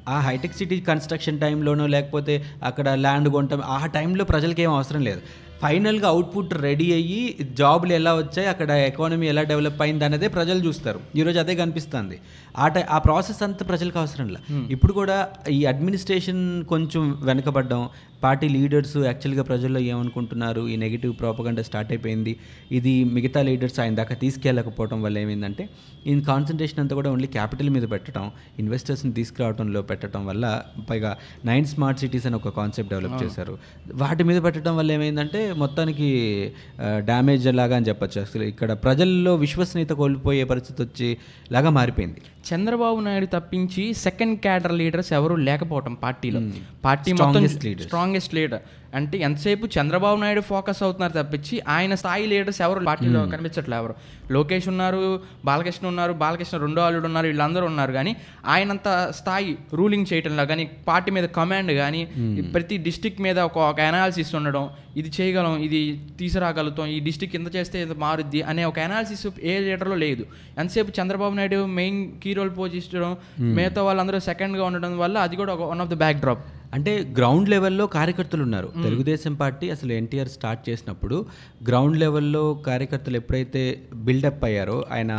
ఆ 0.07 0.17
హైటెక్ 0.21 0.44
సిటీ 0.53 0.79
కన్స్ట్రక్షన్ 0.79 1.39
టైంలోనో 1.39 1.87
లేకపోతే 1.87 2.45
అక్కడ 2.63 2.89
ల్యాండ్ 2.89 3.29
కొంటాం 3.29 3.61
ఆ 3.61 3.85
టైంలో 3.85 4.25
ప్రజలకి 4.25 4.61
ఏం 4.61 4.71
అవసరం 4.71 5.01
లేదు. 5.01 5.21
ఫైనల్గా 5.61 6.07
అవుట్పుట్ 6.07 6.53
రెడీ 6.53 6.93
అయ్యి 6.93 7.47
జాబ్లు 7.57 7.93
ఎలా 7.93 8.15
వచ్చాయి 8.15 8.47
అక్కడ 8.47 8.71
ఎకానమీ 8.71 9.27
ఎలా 9.27 9.43
డెవలప్ 9.43 9.81
అయింది 9.81 10.05
అనేదే 10.05 10.27
ప్రజలు 10.27 10.59
చూస్తారు. 10.67 10.99
ఈరోజు 11.15 11.39
అదే 11.39 11.55
కనిపిస్తుంది. 11.55 12.19
ఆ 12.57 12.67
టై 12.67 12.81
ఆ 12.81 12.97
ప్రాసెస్ 12.97 13.43
అంతా 13.43 13.65
ప్రజలకు 13.65 13.99
అవసరం 13.99 14.27
లే. 14.27 14.39
ఇప్పుడు 14.69 14.93
కూడా 14.93 15.27
ఈ 15.49 15.65
అడ్మినిస్ట్రేషన్ 15.65 16.65
కొంచెం 16.65 17.17
వెనకబడ్డం. 17.21 17.89
పార్టీ 18.23 18.49
లీడర్స్ 18.49 18.97
యాక్చువల్గా 18.97 19.43
ప్రజల్లో 19.43 19.79
ఏమనుకుంటున్నారు? 19.79 20.67
ఈ 20.67 20.75
నెగిటివ్ 20.75 21.13
ప్రాపగండా 21.19 21.61
స్టార్ట్ 21.61 21.91
అయిపోయింది. 21.91 22.39
ఇది 22.71 23.03
మిగతా 23.03 23.41
లీడర్స్ 23.41 23.79
ఆయన 23.79 23.95
దాకా 23.95 24.15
తీసుకెళ్ళకపోవడం 24.15 25.01
వల్ల 25.01 25.17
ఏమైందంటే 25.17 25.69
ఈ 26.07 26.21
కాన్సన్ట్రేషన్ 26.21 26.79
అంతా 26.79 26.95
కూడా 26.95 27.11
ఓన్లీ 27.11 27.27
క్యాపిటల్ 27.27 27.69
మీద 27.69 27.83
పెట్టడం 27.91 28.31
ఇన్వెస్టర్స్ని 28.59 29.13
తీసుకురావడంలో 29.13 29.81
పెట్టడం 29.81 30.25
వల్ల 30.25 30.63
పైగా 30.89 31.17
నైన్ 31.45 31.65
స్మార్ట్ 31.65 31.99
సిటీస్ 31.99 32.25
అని 32.25 32.35
ఒక 32.35 32.49
కాన్సెప్ట్ 32.49 32.91
డెవలప్ 32.91 33.23
చేశారు. 33.23 33.57
వాటి 33.93 34.23
మీద 34.23 34.43
పెట్టడం 34.43 34.77
వల్ల 34.77 34.91
ఏమైందంటే 34.91 35.44
మొత్తానికి 35.53 36.51
డ్యామేజ్ 36.97 37.55
లాగా 37.55 37.75
అని 37.75 37.85
చెప్పొచ్చు. 37.85 38.21
అసలు 38.21 38.43
ఇక్కడ 38.43 38.71
ప్రజల్లో 38.71 39.35
విశ్వసనీయత 39.35 39.89
కోల్పోయే 39.89 40.43
పరిస్థితి 40.43 40.83
వచ్చి 40.83 41.17
లాగా 41.51 41.69
మారిపోయింది. 41.69 42.21
చంద్రబాబు 42.53 42.99
నాయుడు 42.99 43.25
తప్పించి 43.25 43.93
సెకండ్ 43.93 44.39
క్యాడర్ 44.39 44.73
లీడర్స్ 44.73 45.13
ఎవరు 45.13 45.35
లేకపోవటం 45.35 45.93
పార్టీలో. 45.93 46.41
పార్టీ 46.85 47.13
మొత్తం 47.13 47.43
leaders. 47.43 47.81
స్ట్రాంగెస్ట్ 47.81 48.35
లీడర్ 48.35 48.59
అంటే 48.99 49.17
ఎంతసేపు 49.27 49.65
చంద్రబాబు 49.75 50.17
నాయుడు 50.23 50.41
ఫోకస్ 50.49 50.81
అవుతున్నారు 50.85 51.13
తప్పించి 51.19 51.55
ఆయన 51.75 51.93
స్థాయి 52.01 52.25
లీడర్స్ 52.31 52.59
ఎవరు 52.67 52.81
పార్టీలో 52.89 53.21
కనిపించట్లేదు 53.33 53.79
ఎవరు. 53.81 53.95
లోకేష్ 54.35 54.67
ఉన్నారు 54.73 55.01
బాలకృష్ణ 55.49 55.85
ఉన్నారు 55.91 56.13
బాలకృష్ణ 56.21 56.57
రెండో 56.65 56.81
అల్లుడు 56.87 57.07
ఉన్నారు 57.09 57.27
వీళ్ళందరూ 57.31 57.65
ఉన్నారు. 57.71 57.91
కానీ 57.97 58.11
ఆయనంత 58.53 58.87
స్థాయి 59.19 59.51
రూలింగ్ 59.79 60.07
చేయటంలో 60.11 60.45
కానీ 60.51 60.65
పార్టీ 60.89 61.11
మీద 61.17 61.27
కమాండ్ 61.39 61.73
కానీ 61.81 62.01
ప్రతి 62.55 62.77
డిస్టిక్ 62.87 63.21
మీద 63.27 63.37
ఒక 63.49 63.57
ఒక 63.71 63.79
అనాలిసిస్ 63.91 64.33
ఉండడం 64.39 64.65
ఇది 65.01 65.09
చేయగలం 65.17 65.53
ఇది 65.67 65.79
తీసుకురాగలుగుతాం 66.19 66.89
ఈ 66.95 66.99
డిస్టిక్ 67.07 67.33
ఇంత 67.39 67.49
చేస్తే 67.55 67.77
ఇంత 67.85 67.95
మారుద్ది 68.05 68.41
అనే 68.51 68.63
ఒక 68.71 68.79
అనాలిసిస్ 68.87 69.25
ఏ 69.51 69.55
లీడర్లో 69.65 69.97
లేదు. 70.05 70.23
ఎంతసేపు 70.61 70.91
Chandrababu 70.99 71.33
Naidu 71.39 71.59
main 71.79 71.99
key 72.23 72.33
role 72.37 72.53
పోజించడం 72.59 73.11
మిగతా 73.57 73.81
వాళ్ళందరూ 73.87 74.19
సెకండ్గా 74.29 74.63
ఉండడం 74.69 74.93
వల్ల 75.03 75.17
అది 75.27 75.35
కూడా 75.41 75.53
ఒక 75.57 75.65
one 75.71 75.81
of 75.85 75.91
the 75.93 75.97
back 76.03 76.21
drop 76.23 76.43
అంటే 76.75 76.91
గ్రౌండ్ 77.17 77.49
లెవెల్లో 77.49 77.85
కార్యకర్తలు 77.87 78.43
ఉన్నారు 78.43 78.69
తెలుగుదేశం 78.83 79.33
పార్టీ 79.33 79.69
అసలు 79.69 79.91
ఎన్టీఆర్ 79.93 80.27
స్టార్ట్ 80.27 80.69
చేసినప్పుడు 80.69 81.17
గ్రౌండ్ 81.67 81.97
లెవెల్లో 81.97 82.41
కార్యకర్తలు 82.67 83.17
ఎప్పుడైతే 83.17 83.61
బిల్డప్ 84.07 84.45
అయ్యారో 84.45 84.85
ఆయన 84.91 85.11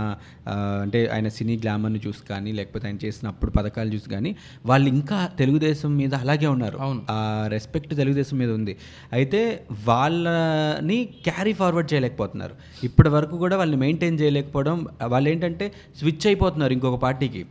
అంటే 0.83 1.01
ఆయన 1.15 1.29
సినీ 1.29 1.57
గ్లామర్ని 1.57 2.01
చూసి 2.07 2.23
కానీ 2.29 2.53
లేకపోతే 2.53 2.87
ఆయన 2.87 2.99
చేసిన 3.05 3.29
అప్పుడు 3.29 3.51
పథకాలు 3.51 3.91
చూసి 3.95 4.11
కానీ 4.11 4.37
వాళ్ళు 4.67 4.89
ఇంకా 4.89 5.31
తెలుగుదేశం 5.39 5.97
మీద 5.97 6.15
అలాగే 6.15 6.47
ఉన్నారు. 6.47 6.79
ఆ 7.11 7.47
రెస్పెక్ట్ 7.49 7.95
తెలుగుదేశం 7.95 8.39
మీద 8.39 8.51
ఉంది. 8.51 8.77
అయితే 9.13 9.41
వాళ్ళని 9.85 10.99
క్యారీ 11.05 11.53
ఫార్వర్డ్ 11.53 11.95
చేయలేకపోతున్నారు. 11.95 12.55
ఇప్పటి 12.85 13.09
వరకు 13.09 13.37
కూడా 13.37 13.57
వాళ్ళని 13.57 13.81
మెయింటైన్ 13.85 14.19
చేయలేకపోవడం 14.21 14.87
వాళ్ళు 15.03 15.31
ఏంటంటే 15.31 15.73
స్విచ్ 15.99 16.27
అయిపోతున్నారు 16.27 16.73
ఇంకొక 16.73 17.01
పార్టీకి. 17.03 17.45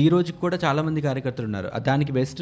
ఈ 0.00 0.04
రోజుకి 0.08 0.38
కూడా 0.44 0.56
చాలామంది 0.64 1.00
కార్యకర్తలు 1.06 1.46
ఉన్నారు. 1.50 1.68
దానికి 1.88 2.12
బెస్ట్ 2.18 2.40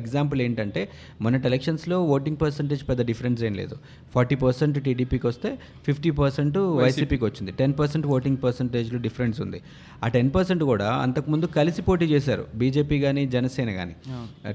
ఎగ్జాంపుల్ 0.00 0.40
ఏంటంటే 0.46 0.82
మొన్నటి 1.22 1.46
ఎలక్షన్స్లో 1.50 1.98
ఓటింగ్ 2.14 2.38
పర్సంటేజ్ 2.42 2.82
పెద్ద 2.88 3.02
డిఫరెన్స్ 3.10 3.42
ఏం 3.48 3.54
లేదు. 3.60 3.76
ఫార్టీ 4.14 4.38
పర్సెంట్ 4.44 4.78
టీడీపీకి 4.86 5.26
వస్తే 5.32 5.50
ఫిఫ్టీ 5.86 6.12
పర్సెంట్ 6.22 6.58
వైసీపీకి 6.82 7.24
వచ్చింది. 7.24 7.52
టెన్ 7.60 7.74
పర్సెంట్ 7.82 8.08
ఓటింగ్ 8.16 8.40
పర్సంటేజ్లో 8.44 9.00
డిఫరెన్స్ 9.06 9.40
ఉంది. 9.46 9.60
ఆ 10.04 10.08
టెన్ 10.16 10.32
పర్సెంట్ 10.38 10.64
కూడా 10.72 10.88
అంతకుముందు 11.04 11.46
కలిసి 11.58 11.82
పోటీ 11.82 12.08
చేశారు. 12.14 12.46
బీజేపీ 12.62 12.98
కానీ 13.06 13.24
జనసేన 13.36 13.70
కానీ 13.80 13.96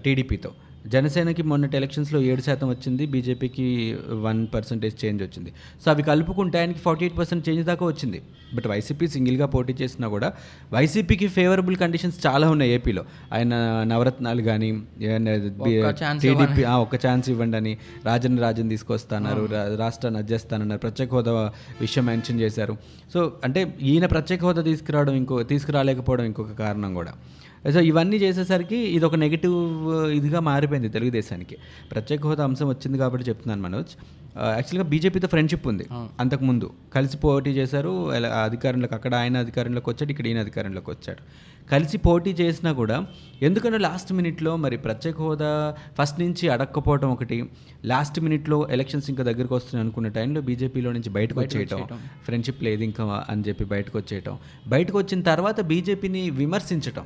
టీడీపీతో 0.06 0.52
జనసేనకి 0.88 1.44
మొన్నటి 1.44 1.78
ఎలక్షన్స్లో 1.78 2.22
ఏడు 2.22 2.42
శాతం 2.42 2.70
వచ్చింది 2.70 3.06
బీజేపీకి 3.06 3.98
వన్ 4.12 4.48
పర్సెంటేజ్ 4.54 5.06
చేంజ్ 5.06 5.24
వచ్చింది. 5.24 5.54
సో 5.86 5.92
అవి 5.92 6.04
కలుపుకుంటే 6.04 6.60
ఆయనకి 6.60 6.80
ఫార్టీ 6.80 7.06
ఎయిట్ 7.06 7.18
పర్సెంట్ 7.18 7.50
చేంజ్ 7.50 7.66
దాకా 7.66 7.86
వచ్చింది. 7.86 8.22
బట్ 8.56 8.68
వైసీపీ 8.68 9.08
సింగిల్గా 9.08 9.46
పోటీ 9.46 9.74
చేసినా 9.82 10.08
కూడా 10.08 10.34
వైసీపీకి 10.74 11.28
ఫేవరబుల్ 11.28 11.76
కండిషన్స్ 11.76 12.28
చాలా 12.28 12.50
ఉన్నాయి 12.50 12.72
ఏపీలో. 12.72 13.06
ఆయన 13.34 13.54
నవరత్నాలు 13.88 14.42
కానీ 14.42 14.72
ఒక్క 14.72 16.12
టీడీపీ 16.22 16.64
ఒక 16.64 16.96
ఛాన్స్ 17.08 17.30
ఇవ్వండి 17.30 17.58
అని 17.58 17.78
రాజన్ 18.06 18.40
రాజన్ 18.40 18.70
తీసుకొస్తాన్నారు 18.70 19.50
రాష్ట్రాన్ని 19.78 20.20
అధ్యస్తానన్నారు 20.20 20.80
ప్రత్యేక 20.80 21.14
హోదా 21.14 21.52
విషయం 21.82 22.06
మెన్షన్ 22.06 22.40
చేశారు. 22.40 22.78
సో 23.14 23.34
అంటే 23.44 23.78
ఈయన 23.82 24.06
ప్రత్యేక 24.06 24.44
హోదా 24.46 24.62
తీసుకురావడం 24.62 25.14
ఇంకో 25.14 25.44
తీసుకురాలేకపోవడం 25.44 26.26
ఇంకొక 26.26 26.52
కారణం 26.52 26.94
కూడా. 26.94 27.14
సో 27.74 27.80
ఇవన్నీ 27.90 28.18
చేసేసరికి 28.24 28.80
ఇది 28.96 29.06
ఒక 29.10 29.16
నెగిటివ్ 29.24 29.58
ఇదిగా 30.20 30.40
మారిపోయింది 30.50 30.90
తెలుగుదేశానికి. 30.96 31.56
ప్రత్యేక 31.92 32.22
హోదా 32.30 32.44
అంశం 32.50 32.68
వచ్చింది 32.74 32.98
కాబట్టి 33.02 33.26
చెప్తున్నాను 33.30 33.64
మనోజ్. 33.68 33.94
యాక్చువల్గా 34.58 34.86
బీజేపీతో 34.92 35.28
ఫ్రెండ్షిప్ 35.34 35.66
ఉంది 35.72 35.86
అంతకుముందు. 36.24 36.68
కలిసి 36.96 37.18
పోటీ 37.24 37.52
చేశారు 37.58 37.92
అధికారంలోకి 38.48 38.96
అక్కడ 38.98 39.14
ఆయన 39.22 39.38
అధికారంలోకి 39.46 39.90
వచ్చాడు 39.92 40.12
ఇక్కడ 40.14 40.28
ఈయన 40.32 40.40
అధికారంలోకి 40.46 40.90
వచ్చాడు. 40.96 41.24
కలిసి 41.72 41.98
పోటీ 42.06 42.32
చేసినా 42.42 42.72
కూడా 42.80 42.96
ఎందుకంటే 43.48 43.78
లాస్ట్ 43.86 44.10
మినిట్లో 44.18 44.52
మరి 44.64 44.78
ప్రత్యేక 44.86 45.18
హోదా 45.26 45.52
ఫస్ట్ 45.98 46.18
నుంచి 46.22 46.46
అడక్కపోవడం 46.56 47.10
ఒకటి 47.16 47.38
లాస్ట్ 47.92 48.18
మినిట్లో 48.26 48.58
ఎలక్షన్స్ 48.76 49.08
ఇంకా 49.12 49.24
దగ్గరకు 49.30 49.56
వస్తున్నాయి 49.56 49.84
అనుకున్న 49.86 50.10
టైంలో 50.18 50.42
బీజేపీలో 50.50 50.90
నుంచి 50.92 51.12
బయటకు 51.18 51.40
వచ్చేయటం 51.40 51.80
ఫ్రెండ్షిప్ 52.26 52.62
లేదు 52.68 52.84
ఇంకా 52.90 53.04
అని 53.32 53.44
చెప్పి 53.48 53.66
బయటకు 53.74 53.96
వచ్చేయటం. 53.98 54.36
బయటకు 54.74 54.98
వచ్చిన 54.98 55.22
తర్వాత 55.30 55.62
బీజేపీని 55.72 56.24
విమర్శించటం. 56.42 57.06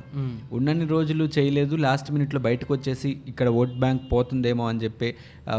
ఉన్నన్ని 0.58 0.86
రోజులు 0.94 1.24
చేయలేదు 1.36 1.76
లాస్ట్ 1.86 2.10
మినిట్లో 2.16 2.40
బయటకు 2.48 2.70
వచ్చేసి 2.76 3.10
ఇక్కడ 3.32 3.48
ఓట్ 3.60 3.76
బ్యాంక్ 3.84 4.04
పోతుందేమో 4.12 4.66
అని 4.72 4.82
చెప్పి 4.84 5.08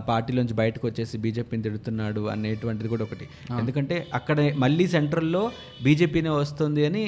పార్టీలోంచి 0.09 0.57
బయటకు 0.61 0.85
వచ్చేసి 0.87 1.17
బీజేపీని 1.25 1.63
తిడుతున్నాడు 1.67 2.23
అనేటువంటిది 2.35 2.91
కూడా 2.93 3.05
ఒకటి. 3.07 3.27
ఎందుకంటే 3.61 3.97
అక్కడ 4.19 4.37
మళ్ళీ 4.65 4.87
సెంట్రల్లో 4.95 5.43
బీజేపీనే 5.87 6.33
వస్తుంది 6.43 6.83
అని 6.91 7.05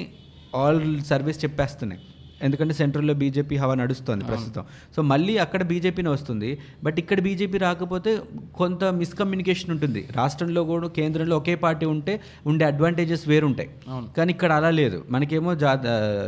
ఆల్ 0.55 1.01
సర్వీస్ 1.01 1.43
చెప్పేస్తున్నాయి. 1.43 2.01
ఎందుకంటే 2.43 2.73
సెంట్రల్లో 2.73 3.13
బీజేపీ 3.13 3.55
హవా 3.57 3.73
నడుస్తుంది 3.75 4.25
ప్రస్తుతం. 4.25 4.63
సో 4.95 5.01
మళ్ళీ 5.01 5.37
అక్కడ 5.37 5.63
బీజేపీనే 5.63 6.09
వస్తుంది. 6.09 6.57
బట్ 6.83 6.99
ఇక్కడ 6.99 7.19
బీజేపీ 7.19 7.57
రాకపోతే 7.57 8.19
కొంత 8.55 8.83
మిస్కమ్యూనికేషన్ 8.83 9.71
ఉంటుంది. 9.71 10.07
రాష్ట్రంలో 10.15 10.63
కూడా 10.63 10.87
కేంద్రంలో 10.87 11.37
ఒకే 11.37 11.55
పార్టీ 11.55 11.85
ఉంటే 11.85 12.21
ఉండే 12.47 12.65
అడ్వాంటేజెస్ 12.65 13.27
వేరుంటాయి. 13.27 13.69
కానీ 14.17 14.31
ఇక్కడ 14.31 14.51
అలా 14.51 14.69
లేదు. 14.69 15.03
మనకేమో 15.09 15.55
జా 15.55 15.73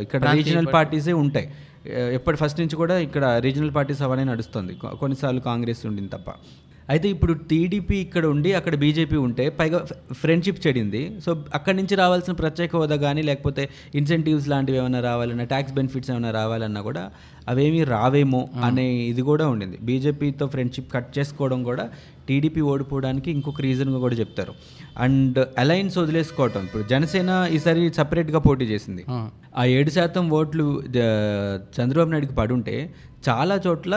ఇక్కడ 0.01 0.31
రీజనల్ 0.39 0.67
పార్టీసే 0.77 1.13
ఉంటాయి. 1.13 1.49
ఎప్పటి 2.17 2.37
ఫస్ట్ 2.37 2.59
నుంచి 2.59 2.75
కూడా 2.75 2.97
ఇక్కడ 2.99 3.25
రీజనల్ 3.25 3.71
పార్టీస్ 3.75 4.01
అవనే 4.01 4.23
నడుస్తుంది. 4.23 4.73
కొన్నిసార్లు 4.73 5.39
కాంగ్రెస్ 5.39 5.85
ఉండింది 5.85 6.11
తప్ప. 6.17 6.31
అయితే 6.91 7.09
ఇప్పుడు 7.09 7.33
టీడీపీ 7.49 7.95
ఇక్కడ 7.97 8.25
ఉండి 8.25 8.53
అక్కడ 8.53 8.75
బీజేపీ 8.75 9.15
ఉంటే 9.17 9.49
పైగా 9.49 9.79
ఫ్రెండ్షిప్ 10.13 10.67
చెడింది. 10.67 11.19
సో 11.25 11.31
అక్కడి 11.53 11.77
నుంచి 11.77 11.95
రావాల్సిన 11.95 12.33
ప్రత్యేక 12.33 12.75
హోదా 12.75 12.95
కానీ 12.95 13.21
లేకపోతే 13.21 13.63
ఇన్సెంటివ్స్ 13.95 14.49
లాంటివి 14.49 14.77
ఏమైనా 14.77 14.99
రావాలన్నా 14.99 15.43
ట్యాక్స్ 15.43 15.73
బెనిఫిట్స్ 15.73 16.11
ఏమైనా 16.11 16.31
రావాలన్నా 16.31 16.81
కూడా 16.81 17.03
అవేమీ 17.47 17.83
రావేమో 17.83 18.49
అనే 18.63 18.93
ఇది 19.03 19.21
కూడా 19.21 19.47
ఉండింది. 19.47 19.77
బీజేపీతో 19.81 20.47
ఫ్రెండ్షిప్ 20.47 20.93
కట్ 20.93 21.19
చేసుకోవడం 21.19 21.63
కూడా 21.63 21.85
టీడీపీ 22.27 22.61
ఓడిపోవడానికి 22.61 23.31
ఇంకొక 23.31 23.61
రీజన్గా 23.61 23.99
కూడా 23.99 24.15
చెప్తారు. 24.15 24.53
అండ్ 24.97 25.45
అలయన్స్ 25.57 25.97
వదిలేసుకోవటం. 25.97 26.63
ఇప్పుడు 26.63 26.83
జనసేన 26.83 27.47
ఈసారి 27.51 27.93
సపరేట్గా 27.93 28.39
పోటీ 28.39 28.65
చేసింది. 28.65 29.05
ఆ. 29.57 29.65
ఏడు 29.65 29.89
శాతం 29.89 30.29
ఓట్లు 30.31 30.65
చంద్రబాబు 31.79 32.09
నాయుడుకి 32.09 32.33
పడుంటే 32.33 32.75
చాలా 33.29 33.61
చోట్ల 33.67 33.95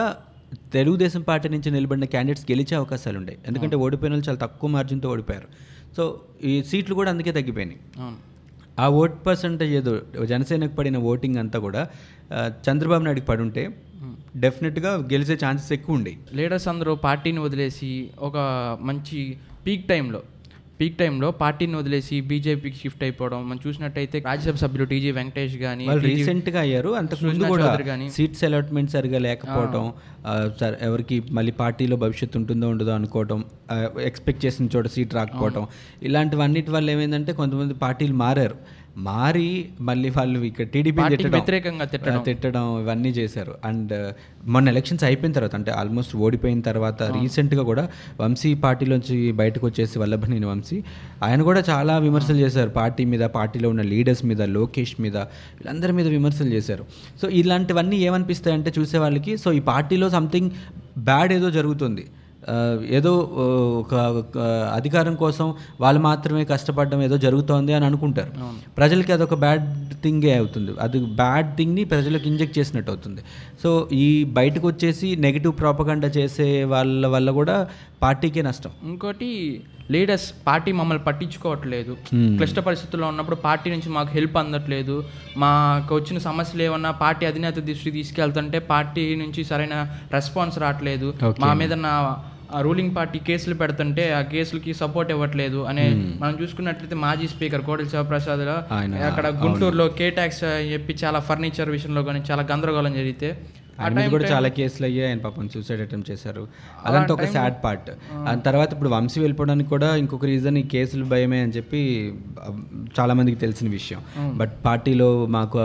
తెలుగుదేశం 0.73 1.21
పార్టీ 1.29 1.47
నుంచి 1.49 1.69
నిలబడిన 1.75 2.05
క్యాండిడేట్స్ 2.13 2.45
గెలిచే 2.51 2.75
అవకాశాలు 2.81 3.17
ఉన్నాయి 3.21 3.37
ఎందుకంటే 3.47 3.75
ఓడిపోయిన 3.85 4.13
వాళ్ళు 4.13 4.27
చాలా 4.29 4.39
తక్కువ 4.45 4.69
మార్జిన్తో 4.69 5.09
ఓడిపోయారు. 5.09 5.47
సో 5.97 6.03
ఈ 6.43 6.53
సీట్లు 6.69 6.95
కూడా 6.95 7.09
అందుకే 7.11 7.31
తగ్గిపోయినాయి. 7.31 7.79
ఆ 8.83 8.85
ఓట్ 9.01 9.17
పర్సంటేజ్ 9.27 9.73
ఏదో 9.79 9.93
జనసేనకు 10.31 10.75
పడిన 10.75 10.97
ఓటింగ్ 11.11 11.37
అంతా 11.43 11.59
కూడా 11.59 11.81
చంద్రబాబు 12.67 13.03
నాయుడుకి 13.03 13.27
పడుంటే 13.31 13.63
డెఫినెట్గా 14.43 14.91
గెలిచే 15.13 15.35
ఛాన్సెస్ 15.43 15.71
ఎక్కువ 15.73 15.97
ఉండేవి 15.97 16.17
లీడర్స్ 16.39 16.67
అందరూ 16.67 16.93
పార్టీని 17.07 17.39
వదిలేసి 17.39 17.91
ఒక 18.19 18.37
మంచి 18.89 19.19
పీక్ 19.65 19.85
టైంలో 19.87 20.21
పీక్ 20.79 20.95
టైంలో 20.99 21.27
పార్టీని 21.41 21.75
వదిలేసి 21.79 22.15
బీజేపీకి 22.29 22.77
షిఫ్ట్ 22.81 23.03
అయిపోవడం 23.03 23.39
మనం 23.49 23.59
చూసినట్టయితే 23.65 24.17
రాజ్యసభ 24.25 24.57
సభ్యులు 24.63 24.85
టీజీ 24.85 25.11
వెంకటేష్ 25.17 25.55
కానీ 25.57 25.85
రీసెంట్గా 26.05 26.59
అయ్యారు. 26.59 26.89
అంతకు 27.01 27.21
ముందు 27.25 27.43
సుజనా 27.43 27.49
కూడా. 27.53 28.09
సీట్స్ 28.15 28.43
అలాట్మెంట్ 28.47 28.91
సరిగా 28.91 29.19
లేకపోవడం 29.27 29.85
ఎవరికి 30.87 31.17
మళ్ళీ 31.37 31.53
పార్టీలో 31.61 31.97
భవిష్యత్తు 31.97 32.37
ఉంటుందో 32.37 32.69
ఉండదో 32.69 32.93
అనుకోవడం 32.99 33.39
ఎక్స్పెక్ట్ 34.09 34.41
చేసిన 34.45 34.67
చోట 34.75 34.87
సీట్ 34.95 35.13
రాకపోవడం 35.19 35.65
ఇలాంటివన్నిటి 36.09 36.71
వల్ల 36.71 36.89
ఏమైందంటే 36.95 37.33
కొంతమంది 37.33 37.73
పార్టీలు 37.85 38.17
మారారు. 38.23 38.57
మారి 38.97 39.69
మళ్ళీ 39.81 40.09
వాళ్ళు 40.09 40.39
ఇక్కడ 40.39 40.65
టీడీపీ 40.65 41.01
వ్యతిరేకంగా 41.01 41.85
తిట్టడం. 41.85 42.21
తిట్టడం 42.21 42.81
ఇవన్నీ 42.81 43.09
చేశారు. 43.09 43.55
అండ్ 43.65 44.13
మొన్న 44.47 44.69
ఎలక్షన్స్ 44.69 45.03
అయిపోయిన 45.03 45.33
తర్వాత 45.33 45.55
అంటే 45.55 45.71
ఆల్మోస్ట్ 45.71 46.15
ఓడిపోయిన 46.15 46.61
తర్వాత 46.61 47.03
రీసెంట్గా 47.03 47.63
కూడా 47.63 47.89
వంశీ 48.21 48.53
పార్టీలోంచి 48.53 49.31
బయటకు 49.31 49.67
వచ్చేసి 49.67 49.99
వల్లభనేని 49.99 50.45
వంశీ 50.45 50.83
ఆయన 51.23 51.41
కూడా 51.41 51.63
చాలా 51.69 51.97
విమర్శలు 51.97 52.37
చేశారు. 52.37 52.69
పార్టీ 52.69 53.05
మీద 53.05 53.21
పార్టీలో 53.21 53.69
ఉన్న 53.69 53.81
లీడర్స్ 53.81 54.25
మీద 54.25 54.41
లోకేష్ 54.41 55.01
మీద 55.01 55.17
వీళ్ళందరి 55.17 55.93
మీద 55.93 56.07
విమర్శలు 56.07 56.47
చేశారు. 56.47 56.85
సో 57.21 57.29
ఇలాంటివన్నీ 57.29 57.97
ఏమనిపిస్తాయి 57.97 58.57
అంటే 58.57 58.73
చూసే 58.79 58.97
వాళ్ళకి 58.97 59.37
సో 59.37 59.53
ఈ 59.53 59.59
పార్టీలో 59.59 60.09
సంథింగ్ 60.09 60.51
బ్యాడ్ 60.97 61.33
ఏదో 61.33 61.51
జరుగుతుంది. 61.51 62.05
ఏదో 62.97 63.11
ఒక 63.81 63.93
అధికారం 64.75 65.15
కోసం 65.15 65.53
వాళ్ళు 65.81 66.01
మాత్రమే 66.01 66.45
కష్టపడడం 66.45 67.01
ఏదో 67.01 67.17
జరుగుతోంది 67.17 67.73
అని 67.73 67.85
అనుకుంటారు. 67.85 68.31
ప్రజలకి 68.77 69.11
అదొక 69.11 69.33
బ్యాడ్ 69.33 69.65
థింగే 70.03 70.33
అవుతుంది. 70.37 70.71
అది 70.81 70.99
బ్యాడ్ 70.99 71.57
థింగ్ని 71.57 71.83
ప్రజలకు 71.83 72.27
ఇంజెక్ట్ 72.27 72.59
చేసినట్టు 72.59 72.91
అవుతుంది. 72.91 73.21
సో 73.63 73.89
ఈ 73.91 74.23
బయటకు 74.23 74.67
వచ్చేసి 74.67 75.15
నెగిటివ్ 75.15 75.53
ప్రాపగండా 75.61 76.07
చేసే 76.07 76.49
వాళ్ళ 76.63 77.07
వల్ల 77.07 77.31
కూడా 77.31 77.55
పార్టీకే 78.03 78.41
నష్టం. 78.41 78.71
ఇంకోటి 78.91 79.29
లీడర్స్ 79.91 80.33
పార్టీ 80.47 80.71
మమ్మల్ని 80.71 81.03
పట్టించుకోవట్లేదు. 81.07 81.93
క్లిష్ట 82.37 82.59
పరిస్థితుల్లో 82.59 83.07
ఉన్నప్పుడు 83.07 83.35
పార్టీ 83.47 83.67
నుంచి 83.69 83.89
మాకు 83.97 84.11
హెల్ప్ 84.17 84.37
అందట్లేదు. 84.37 84.95
మాకు 85.37 85.91
వచ్చిన 85.95 86.17
సమస్యలు 86.29 86.63
ఏమన్నా 86.63 86.91
పార్టీ 86.91 87.25
అధినేత 87.25 87.59
దృష్టికి 87.69 87.95
తీసుకెళ్తుంటే 87.97 88.59
పార్టీ 88.59 89.03
నుంచి 89.23 89.43
సరైన 89.43 89.75
రెస్పాన్స్ 90.13 90.57
రావట్లేదు. 90.63 91.09
మా 91.45 91.51
మీద 91.53 91.73
నా 91.87 91.93
రూలింగ్ 92.61 92.95
పార్టీ 92.95 93.19
కేసులు 93.19 93.55
పెడుతుంటే 93.55 94.03
ఆ 94.13 94.21
కేసులకి 94.21 94.73
సపోర్ట్ 94.73 95.11
ఇవ్వట్లేదు 95.11 95.59
అనే 95.63 95.85
మనం 96.21 96.33
చూసుకున్నట్లయితే 96.41 96.95
మాజీ 96.95 97.27
స్పీకర్ 97.27 97.61
కోడెల 97.61 97.87
శివప్రసాద్ 97.87 98.43
అక్కడ 99.09 99.27
గుంటూరులో 99.43 99.87
కే 99.97 100.09
ట్యాక్స్ 100.09 100.43
చెప్పి 100.71 100.95
చాలా 101.03 101.19
ఫర్నిచర్ 101.19 101.69
విషయంలో 101.69 102.03
కానీ 102.03 102.21
చాలా 102.31 102.45
గందరగోళం 102.51 102.93
జరిగితే 102.93 103.29
ఆయన 103.79 104.07
కూడా 104.07 104.25
చాలా 104.25 104.47
కేసులు 104.49 104.85
అయ్యాయి. 104.85 105.09
ఆయన 105.09 105.17
పాపం 105.17 105.49
సూసైడ్ 105.49 105.81
అటెంప్ట్ 105.81 106.11
చేశారు. 106.11 106.47
అదంతా 106.85 107.13
ఒక 107.13 107.25
సాడ్ 107.25 107.63
పార్ట్ 107.63 107.89
ఆ. 108.13 108.35
తర్వాత 108.45 108.73
ఇప్పుడు 108.73 108.89
వంశీ 108.89 109.19
వెళ్ళిపోవడానికి 109.19 109.69
కూడా 109.69 109.95
ఇంకొక 109.95 110.25
రీజన్ 110.25 110.57
ఈ 110.57 110.63
కేసులు 110.63 111.05
భయమే 111.05 111.39
అని 111.39 111.51
చెప్పి 111.51 112.13
చాలా 112.99 113.13
మందికి 113.13 113.39
తెలిసిన 113.39 113.69
విషయం. 113.69 114.01
బట్ 114.37 114.53
పార్టీలో 114.65 115.25
మాకు 115.25 115.59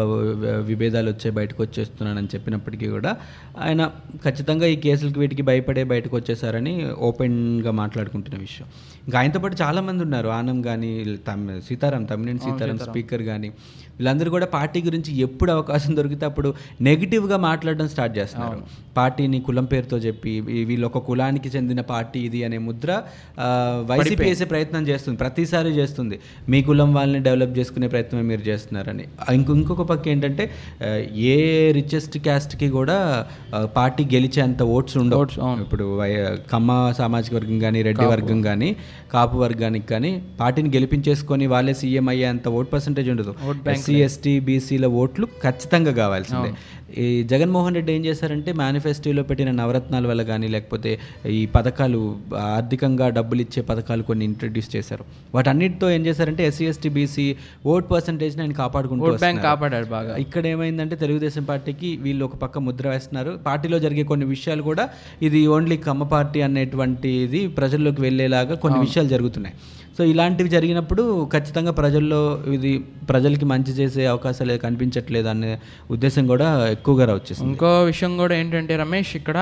విభేదాలు 0.61 1.11
వచ్చే 1.11 1.31
బయటకు 1.31 1.63
వచ్చేస్తున్నానని 1.63 2.27
చెప్పినప్పటికీ 2.27 2.89
కూడా 2.89 3.17
ఆయన 3.59 3.91
ఖచ్చితంగా 4.25 4.67
ఈ 4.67 4.77
కేసులకి 4.77 5.19
వీటికి 5.19 5.43
భయపడే 5.43 5.85
బయటకు 5.85 6.17
వచ్చేసారని 6.17 6.93
ఓపెన్గా 6.99 7.71
మాట్లాడుకుంటున్న 7.71 8.39
విషయం. 8.39 8.69
ఇంకా 9.07 9.19
ఆయనతో 9.19 9.41
పాటు 9.41 9.57
చాలా 9.63 9.81
మంది 9.81 10.03
ఉన్నారు. 10.03 10.29
ఆనం 10.29 10.63
కానీ 10.63 10.91
తమ్ 11.29 11.61
సీతారాం 11.61 12.05
తమ్మినేని 12.05 12.39
సీతారాం 12.39 12.79
స్పీకర్ 12.79 13.23
కానీ 13.23 13.53
వీళ్ళందరూ 14.01 14.31
కూడా 14.31 14.47
పార్టీ 14.47 14.83
గురించి 14.83 15.19
ఎప్పుడు 15.19 15.53
అవకాశం 15.53 15.97
దొరికితే 15.97 16.27
అప్పుడు 16.27 16.55
నెగిటివ్గా 16.81 17.37
మాట్లాడడం 17.37 17.89
స్టార్ట్ 17.89 18.19
చేస్తున్నారు. 18.19 18.55
పార్టీని 18.97 19.41
కులం 19.41 19.65
పేరుతో 19.65 19.99
చెప్పి 19.99 20.31
ఈ- 20.31 20.65
వీళ్ళు 20.65 20.87
ఒక 20.87 20.99
కులానికి 20.99 21.49
చెందిన 21.49 21.81
పార్టీ 21.81 22.21
ఇది 22.21 22.45
అనే 22.45 22.59
ముద్ర 22.59 23.03
వైసీపీ 23.87 24.25
వేసే 24.25 24.45
ప్రయత్నం 24.45 24.89
చేస్తుంది. 24.89 25.19
ప్రతిసారి 25.19 25.69
చేస్తుంది. 25.69 26.21
మీ 26.49 26.63
కులం 26.63 26.95
వాళ్ళని 26.95 27.23
డెవలప్ 27.25 27.59
చేసుకునే 27.59 27.89
ప్రయత్నమే 27.89 28.23
మీరు 28.23 28.41
చేస్తున్నారని. 28.41 29.05
ఇంకో 29.33 29.55
ఇంకొక 29.55 29.83
పక్క 29.83 30.09
ఏంటంటే 30.09 30.51
ఏ 31.15 31.73
రిచెస్ట్ 31.73 32.19
క్యాస్ట్కి 32.19 32.69
కూడా 32.69 33.27
పార్టీ 33.77 34.05
గెలిచేంత 34.05 34.63
ఓట్స్ 34.63 34.97
ఉండవు. 34.97 35.21
ఇప్పుడు 35.61 36.01
కమ్మ 36.53 36.93
సామాజిక 36.99 37.35
వర్గం 37.35 37.59
కానీ 37.59 37.83
రెడ్డి 37.83 38.05
వర్గం 38.05 38.43
కానీ 38.43 38.77
కాపు 39.13 39.37
వర్గానికి 39.37 39.87
కానీ 39.87 40.23
పార్టీని 40.41 40.69
గెలిపించేసుకొని 40.69 41.47
వాళ్ళే 41.47 41.75
సీఎం 41.75 42.09
అయ్యేంత 42.09 42.49
ఓట్ 42.49 42.73
పర్సంటేజ్ 42.73 43.11
ఉండదు. 43.11 43.35
ఎస్సీ 43.91 44.03
ఎస్టీ 44.07 44.33
బీసీల 44.47 44.87
ఓట్లు 45.01 45.27
ఖచ్చితంగా 45.45 45.93
కావాల్సిందే. 45.93 46.51
ఈ 47.03 47.23
జగన్మోహన్ 47.33 47.75
రెడ్డి 47.75 47.91
ఏం 47.97 48.03
చేశారంటే 48.07 48.53
మేనిఫెస్టోలో 48.61 49.23
పెట్టిన 49.23 49.51
నవరత్నాల 49.51 50.07
వల్ల 50.11 50.23
కానీ 50.31 50.47
లేకపోతే 50.55 50.99
ఈ 51.39 51.47
పథకాలు 51.57 52.01
ఆర్థికంగా 52.39 53.09
డబ్బులు 53.09 53.41
ఇచ్చే 53.45 53.61
పథకాలు 53.71 54.03
కొన్ని 54.03 54.25
ఇంట్రడ్యూస్ 54.25 54.77
చేశారు. 54.77 55.05
వాటన్నిటితో 55.35 55.91
ఏం 55.97 56.07
చేశారంటే 56.07 56.45
ఎస్సీ 56.47 56.65
ఎస్టీ 56.65 56.89
బీసీ 56.89 57.27
ఓట్ 57.73 57.87
పర్సంటేజ్ని 57.93 58.43
ఆయన 58.45 58.53
కాపాడుకుంటూ. 58.53 59.13
కాపాడాడు 59.43 59.87
బాగా. 59.97 60.15
ఇక్కడ 60.25 60.47
ఏమైందంటే 60.47 60.97
తెలుగుదేశం 60.97 61.45
పార్టీకి 61.45 61.97
వీళ్ళు 62.07 62.25
ఒక 62.25 62.37
పక్క 62.37 62.59
ముద్ర 62.69 62.89
వేస్తున్నారు. 62.89 63.39
పార్టీలో 63.49 63.79
జరిగే 63.79 64.03
కొన్ని 64.03 64.29
విషయాలు 64.35 64.63
కూడా 64.63 64.89
ఇది 65.29 65.47
ఓన్లీ 65.47 65.77
కమ్మ 65.77 66.03
పార్టీ 66.03 66.41
అనేటువంటిది 66.49 67.47
ప్రజల్లోకి 67.47 68.03
వెళ్ళేలాగా 68.03 68.55
కొన్ని 68.55 68.81
విషయాలు 68.87 69.09
జరుగుతున్నాయి. 69.09 69.57
సో 70.01 70.05
ఇలాంటివి 70.11 70.51
జరిగినప్పుడు 70.55 71.03
ఖచ్చితంగా 71.33 71.73
ప్రజల్లో 71.79 72.21
ఇది 72.57 72.71
ప్రజలకి 73.09 73.47
మంచి 73.51 73.73
చేసే 73.79 74.03
అవకాశాలు 74.13 74.55
కనిపించట్లేదు 74.63 75.29
అనే 75.33 75.51
ఉద్దేశం 75.95 76.25
కూడా 76.31 76.47
ఎక్కువగా 76.75 77.07
వచ్చేసింది. 77.19 77.49
ఇంకో 77.51 77.71
విషయం 77.89 78.13
కూడా 78.21 78.35
ఏంటంటే 78.43 78.75
రమేష్ 78.83 79.11
ఇక్కడ 79.19 79.39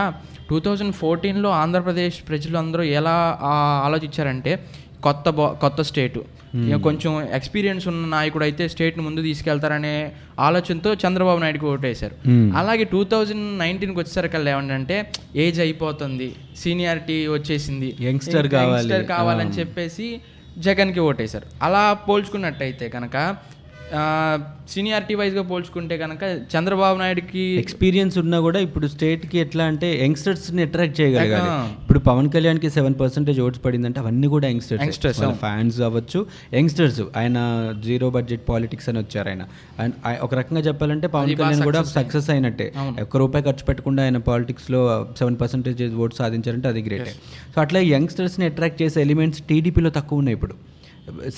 టూ 0.49 0.57
థౌజండ్ 0.65 0.95
ఫోర్టీన్లో 1.01 1.51
ఆంధ్రప్రదేశ్ 1.63 2.17
ప్రజలు 2.29 2.57
అందరూ 2.63 2.85
ఎలా 3.01 3.17
ఆలోచించారంటే 3.87 4.53
కొత్త 5.07 5.31
బా 5.39 5.47
కొత్త 5.65 5.81
స్టేటు. 5.89 6.21
ఇక 6.69 6.77
కొంచెం 6.87 7.13
ఎక్స్పీరియన్స్ 7.39 7.85
ఉన్న 7.93 8.09
నాయకుడు 8.15 8.45
అయితే 8.47 8.67
స్టేట్ని 8.73 9.03
ముందు 9.09 9.21
తీసుకెళ్తారనే 9.27 9.95
ఆలోచనతో 10.47 10.93
చంద్రబాబు 11.03 11.41
నాయుడుకి 11.45 11.67
ఓటేశారు. 11.73 12.17
అలాగే 12.63 12.87
టూ 12.95 13.03
థౌజండ్ 13.13 13.47
నైన్టీన్కి 13.63 13.99
వచ్చేసరికల్లా 14.03 14.53
ఏమంటే 14.57 14.99
ఏజ్ 15.45 15.61
అయిపోతుంది 15.67 16.29
సీనియారిటీ 16.63 17.19
వచ్చేసింది. 17.37 17.91
ఇంకా 18.15 18.43
కావాలి. 18.57 19.01
కావాలని 19.15 19.55
చెప్పేసి 19.61 20.09
జగన్కి 20.59 21.01
ఓటేశారు. 21.01 21.47
అలా 21.63 21.93
పోల్చుకున్నట్టయితే 21.93 22.89
కనుక 22.89 23.37
సీనియారిటీ 24.71 25.15
వైజ్గా 25.15 25.43
పోల్చుకుంటే 25.43 25.97
కనుక 25.97 26.23
చంద్రబాబు 26.25 26.99
నాయుడుకి 26.99 27.39
ఎక్స్పీరియన్స్ 27.39 28.19
ఉన్నా 28.19 28.41
కూడా 28.41 28.59
ఇప్పుడు 28.61 28.87
స్టేట్కి 28.87 29.39
ఎట్లా 29.39 29.65
అంటే 29.65 30.05
యంగ్స్టర్స్ని 30.05 30.63
అట్రాక్ట్ 30.63 31.01
చేయగలగాలి. 31.01 31.73
ఇప్పుడు 31.83 31.99
పవన్ 31.99 32.31
కళ్యాణ్కి 32.31 32.71
సెవెన్ 32.71 32.95
పర్సెంటేజ్ 33.01 33.41
ఓట్స్ 33.41 33.65
పడిందంటే 33.65 34.01
అవన్నీ 34.01 34.27
కూడా 34.27 34.49
Youngsters, 34.49 34.83
యంగ్స్టర్స్ 34.83 35.19
ఫ్యాన్స్ 35.35 35.81
అవ్వచ్చు. 35.81 36.27
యంగ్స్టర్స్ 36.55 37.01
ఆయన 37.17 37.73
జీరో 37.85 38.11
బడ్జెట్ 38.11 38.49
పాలిటిక్స్ 38.49 38.89
అని 38.89 38.99
వచ్చారు 38.99 39.29
ఆయన. 39.29 39.45
ఆయ- 39.81 40.21
ఒక 40.23 40.35
రకంగా 40.35 40.61
చెప్పాలంటే 40.61 41.07
పవన్ 41.07 41.27
కళ్యాణ్ 41.37 41.63
కూడా 41.63 41.83
సక్సెస్ 41.83 42.31
అయినట్టే. 42.31 42.73
ఒక్క 43.03 43.17
రూపాయి 43.17 43.45
ఖర్చు 43.45 43.65
పెట్టకుండా 43.65 44.03
ఆయన 44.03 44.17
పాలిటిక్స్లో 44.17 45.09
సెవెన్ 45.19 45.37
పర్సెంటేజ్ 45.41 45.95
ఓట్స్ 45.95 46.19
సాధించారంటే 46.19 46.69
అది 46.69 46.83
గ్రేటే 46.83 47.11
సో 47.55 47.61
అట్లా 47.61 47.81
యంగ్స్టర్స్ని 47.81 48.47
అట్రాక్ట్ 48.47 48.83
చేసే 48.83 49.01
ఎలిమెంట్స్ 49.01 49.41
టీడీపీలో 49.41 49.91
తక్కువ 49.91 50.19
ఉన్నాయి 50.19 50.35
ఇప్పుడు. 50.35 50.55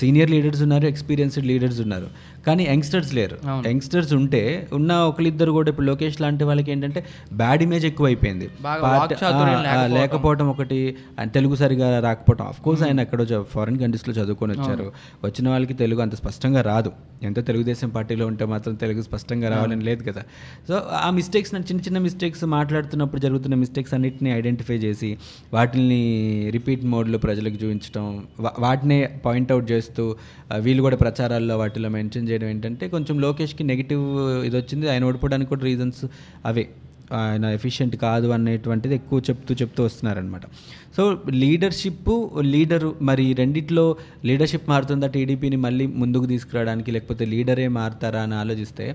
సీనియర్ 0.01 0.31
లీడర్స్ 0.31 0.63
ఉన్నారు 0.63 0.87
ఎక్స్పీరియన్స్డ్ 0.87 1.47
లీడర్స్ 1.47 1.81
ఉన్నారు. 1.81 2.07
కానీ 2.47 2.65
యంగ్స్టర్స్ 2.65 3.15
లేరు. 3.15 3.37
యంగ్స్టర్స్ 3.67 4.13
ఉంటే 4.13 4.69
ఉన్న 4.73 4.93
ఒకరిద్దరు 4.93 5.53
కూడా 5.53 5.71
ఇప్పుడు 5.71 5.87
లోకేష్ 5.87 6.21
లాంటి 6.21 6.45
వాళ్ళకి 6.45 6.73
ఏంటంటే 6.73 7.05
బ్యాడ్ 7.33 7.63
ఇమేజ్ 7.63 7.87
ఎక్కువ 7.87 8.07
అయిపోయింది 8.07 8.51
బాగా 8.63 8.83
పార్ట్- 8.83 8.99
వాక్చాతుర్యం 8.99 9.67
ఆ, 9.67 9.83
ఆ, 9.83 9.87
లేకపోవడం 9.87 10.49
ఒకటి 10.49 10.97
తెలుగు 11.25 11.55
సరిగా 11.55 12.01
రాకపోవడం 12.01 12.47
ఆఫ్ 12.47 12.61
కోర్స్ 12.61 12.83
ఆయన 12.83 13.01
ఎక్కడో 13.01 13.43
ఫారిన్ 13.43 13.79
కంట్రీస్లో 13.79 14.15
చదువుకొని 14.15 14.53
వచ్చారు. 14.53 14.93
వచ్చిన 15.25 15.49
వాళ్ళకి 15.49 15.75
తెలుగు 15.75 16.01
అంత 16.01 16.15
స్పష్టంగా 16.15 16.61
రాదు. 16.63 16.93
ఎంతో 17.23 17.43
తెలుగుదేశం 17.43 17.89
పార్టీలో 17.89 18.27
ఉంటే 18.27 18.45
మాత్రం 18.45 18.75
తెలుగు 18.75 19.03
స్పష్టంగా 19.03 19.49
రావాలని 19.49 19.85
లేదు 19.85 20.11
కదా. 20.11 20.23
సో 20.69 20.83
ఆ 20.93 21.11
మిస్టేక్స్ 21.11 21.55
చిన్న 21.55 21.81
చిన్న 21.81 21.99
మిస్టేక్స్ 21.99 22.45
మాట్లాడుతున్నప్పుడు 22.45 23.21
జరుగుతున్న 23.21 23.55
మిస్టేక్స్ 23.55 23.95
అన్నిటిని 23.95 24.33
ఐడెంటిఫై 24.33 24.75
చేసి 24.77 25.19
వాటిని 25.55 26.01
రిపీట్ 26.51 26.85
మోడ్లో 26.85 27.19
ప్రజలకు 27.19 27.55
చూపించడం 27.55 28.25
వాటినే 28.59 29.11
పాయింట్అవుట్ 29.25 29.71
చేస్తూ 29.71 30.17
వీళ్ళు 30.59 30.83
కూడా 30.83 30.97
ప్రచారాల్లో 30.97 31.59
వాటిలో 31.59 31.89
మెన్షన్ 31.89 32.29
చేయడం 32.31 32.49
ఏంటంటే 32.49 32.89
కొంచెం 32.89 33.21
లోకేష్కి 33.21 33.65
నెగిటివ్ 33.65 34.05
ఇది 34.47 34.57
వచ్చింది 34.57 34.89
ఆయన 34.91 35.05
ఓడిపోవడానికి 35.05 35.49
కూడా 35.49 35.65
రీజన్స్ 35.65 36.03
అవే. 36.47 36.65
ఆయన 37.15 37.45
ఎఫిషియెంట్ 37.51 37.97
కాదు 37.97 38.29
అనేటువంటిది 38.29 38.95
ఎక్కువ 38.95 39.19
చెప్తూ 39.21 39.55
చెప్తూ 39.55 39.85
వస్తున్నారనమాట 39.85 40.45
సో 40.97 41.03
లీడర్షిప్ 41.31 42.11
లీడరు 42.43 42.95
మరి 43.03 43.33
రెండిట్లో 43.33 43.97
లీడర్షిప్ 44.25 44.71
మారుతుందా 44.71 45.07
టీడీపీని 45.07 45.57
మళ్ళీ 45.57 45.87
ముందుకు 45.87 46.27
తీసుకురావడానికి 46.27 46.91
లేకపోతే 46.91 47.25
లీడరే 47.25 47.69
మారుతారా 47.69 48.23
అని 48.23 48.35
ఆలోచిస్తే 48.35 48.87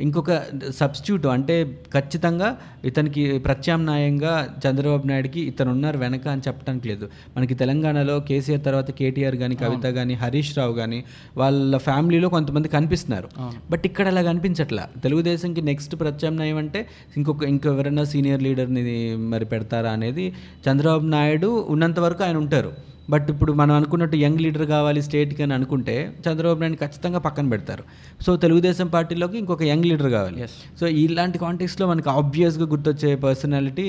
ఇంకొక 0.00 0.30
సబ్స్టిట్యూట్ 0.78 1.26
అంటే 1.26 1.78
ఖచ్చితంగా 1.92 2.58
ఇతనికి 2.84 3.38
ప్రత్యామ్నాయంగా 3.38 4.32
చంద్రబాబు 4.66 5.06
నాయుడుకి 5.06 5.40
ఇతను 5.40 5.70
ఉన్నారు 5.70 5.98
వెనక 5.98 6.28
అని 6.28 6.42
చెప్పడానికి 6.46 6.88
లేదు. 6.88 7.06
మనకి 7.36 7.54
తెలంగాణలో 7.54 8.20
కేసీఆర్ 8.20 8.64
తర్వాత 8.64 8.90
కేటీఆర్ 8.90 9.36
కానీ 9.36 9.54
కవిత 9.54 9.86
కానీ 9.94 10.14
హరీష్ 10.14 10.58
రావు 10.58 10.72
కానీ 10.72 11.04
వాళ్ళ 11.36 11.76
ఫ్యామిలీలో 11.76 12.28
కొంతమంది 12.28 12.68
కనిపిస్తున్నారు. 12.68 13.28
బట్ 13.70 13.86
ఇక్కడ 13.86 14.06
అలా 14.08 14.22
కనిపించట్లా. 14.22 14.88
తెలుగుదేశంకి 15.04 15.62
నెక్స్ట్ 15.62 15.94
ప్రత్యామ్నాయం 16.00 16.56
అంటే 16.56 16.86
ఇంకొక 17.16 17.44
ఇంకెవరైనా 17.44 18.04
సీనియర్ 18.04 18.42
లీడర్ని 18.42 18.82
మరి 19.18 19.44
పెడతారా 19.44 19.92
అనేది 19.92 20.26
చంద్రబాబు 20.68 21.06
నాయుడు 21.06 21.33
ఉన్నంత 21.74 21.98
వరకు 22.00 22.22
ఆయన 22.24 22.36
ఉంటారు. 22.36 22.72
బట్ 23.12 23.26
ఇప్పుడు 23.32 23.52
మనం 23.60 23.74
అనుకున్నట్టు 23.78 24.16
యంగ్ 24.16 24.40
లీడర్ 24.44 24.66
కావాలి 24.66 25.00
స్టేట్కి 25.06 25.42
అని 25.42 25.54
అనుకుంటే 25.56 25.94
చంద్రబాబు 26.24 26.60
నాయుడు 26.60 26.78
ఖచ్చితంగా 26.82 27.18
పక్కన 27.26 27.48
పెడతారు. 27.54 27.84
సో 28.24 28.30
తెలుగుదేశం 28.44 28.88
పార్టీలోకి 28.94 29.36
ఇంకొక 29.38 29.62
యంగ్ 29.72 29.86
లీడర్ 29.90 30.10
కావాలి. 30.10 30.46
సో 30.80 30.86
ఇలాంటి 31.02 31.38
కాంటెక్స్లో 31.44 31.86
మనకి 31.92 32.08
ఆబ్వియస్గా 32.08 32.66
గుర్తొచ్చే 32.72 33.12
పర్సనాలిటీ 33.26 33.86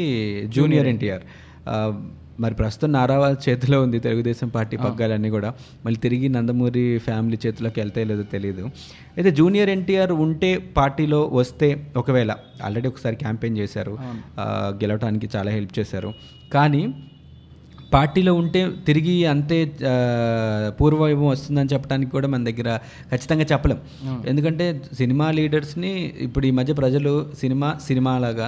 జూనియర్ 0.57 0.89
ఎన్టీఆర్. 0.93 1.25
మరి 2.43 2.55
ప్రస్తుతం 2.59 2.89
నారావాల్ 2.91 3.35
చేతిలో 3.49 3.77
ఉంది 3.83 3.97
తెలుగుదేశం 3.99 4.47
పార్టీ 4.55 4.75
పగ్గాలన్నీ 4.77 5.29
కూడా. 5.35 5.49
మళ్ళీ 5.85 5.99
తిరిగి 6.05 6.27
నందమూరి 6.29 6.85
ఫ్యామిలీ 7.05 7.37
చేతిలోకి 7.45 7.79
వెళ్తాయో 7.81 8.07
లేదో 8.07 8.23
తెలియదు 8.35 8.63
అయితే 9.17 9.31
జూనియర్ 9.31 9.69
ఎన్టీఆర్ 9.69 10.13
ఉంటే 10.25 10.57
పార్టీలో 10.57 11.21
వస్తే 11.39 11.69
ఒకవేళ 11.97 12.31
ఆల్రెడీ 12.65 12.87
ఒకసారి 12.87 13.15
క్యాంపెయిన్ 13.15 13.57
చేశారు. 13.57 13.97
గెలవడానికి 14.81 15.29
చాలా 15.35 15.51
హెల్ప్ 15.51 15.73
చేశారు. 15.79 16.13
కానీ 16.53 16.83
పార్టీలో 17.93 18.33
ఉంటే 18.33 18.71
తిరిగి 18.87 19.25
అంతే 19.25 19.57
పూర్వవైభవం 20.79 21.27
వస్తుందని 21.27 21.69
చెప్పడానికి 21.73 22.11
కూడా 22.11 22.27
మన 22.27 22.43
దగ్గర 22.43 22.69
ఖచ్చితంగా 23.11 23.45
చెప్పలేం. 23.51 23.79
ఎందుకంటే 24.25 24.81
సినిమా 24.93 25.31
లీడర్స్ని 25.31 25.93
ఇప్పుడు 26.19 26.45
ఈ 26.45 26.51
మధ్య 26.51 26.73
ప్రజలు 26.73 27.13
సినిమా 27.39 27.77
సినిమా 27.87 28.17
లాగా 28.17 28.47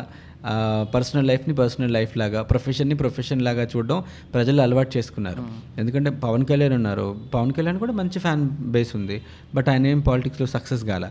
పర్సనల్ 0.94 1.27
లైఫ్ని 1.27 1.56
పర్సనల్ 1.56 1.92
లైఫ్ 1.92 2.18
లాగా 2.18 2.42
ప్రొఫెషన్ని 2.42 2.96
ప్రొఫెషన్ 2.96 3.42
లాగా 3.42 3.63
చూడడం 3.63 4.04
ప్రజలు 4.34 4.62
అలవాటు 4.62 4.98
చేసుకున్నారు. 4.98 5.44
ఎందుకంటే 5.77 6.10
పవన్ 6.10 6.46
కళ్యాణ్ 6.46 6.74
ఉన్నారు. 6.74 7.16
పవన్ 7.34 7.51
కళ్యాణ్ 7.51 7.80
కూడా 7.80 7.94
మంచి 7.94 8.20
ఫ్యాన్ 8.20 8.50
బేస్ 8.50 8.96
ఉంది. 8.96 9.22
బట్ 9.56 9.70
ఆయన 9.70 9.88
ఏం 9.88 10.00
పాలిటిక్స్లో 10.00 10.48
సక్సెస్ 10.48 10.86
కాల. 10.86 11.10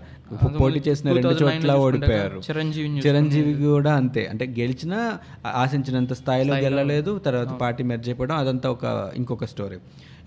పోటీ 0.61 0.83
చేసిన 0.89 1.13
రెండు 1.13 1.29
చోట్ల 1.29 1.75
ఓడిపోయారు. 1.75 2.43
చిరంజీవిని 2.51 3.01
చిరంజీవి 3.01 3.55
కూడా 3.65 3.95
అంతే. 3.95 4.27
అంటే 4.31 4.55
గెలిచినా 4.59 5.19
ఆశించినంత 5.55 6.13
స్థాయిలో 6.13 6.55
గెలలేదు 6.55 7.19
తర్వాత 7.19 7.49
పార్టీ 7.49 7.85
మెర్జ్ 7.85 8.09
అయిపోవడం 8.09 8.37
అదంతా 8.37 8.71
ఒక 8.71 9.11
ఇంకొక 9.17 9.45
స్టోరీ 9.45 9.77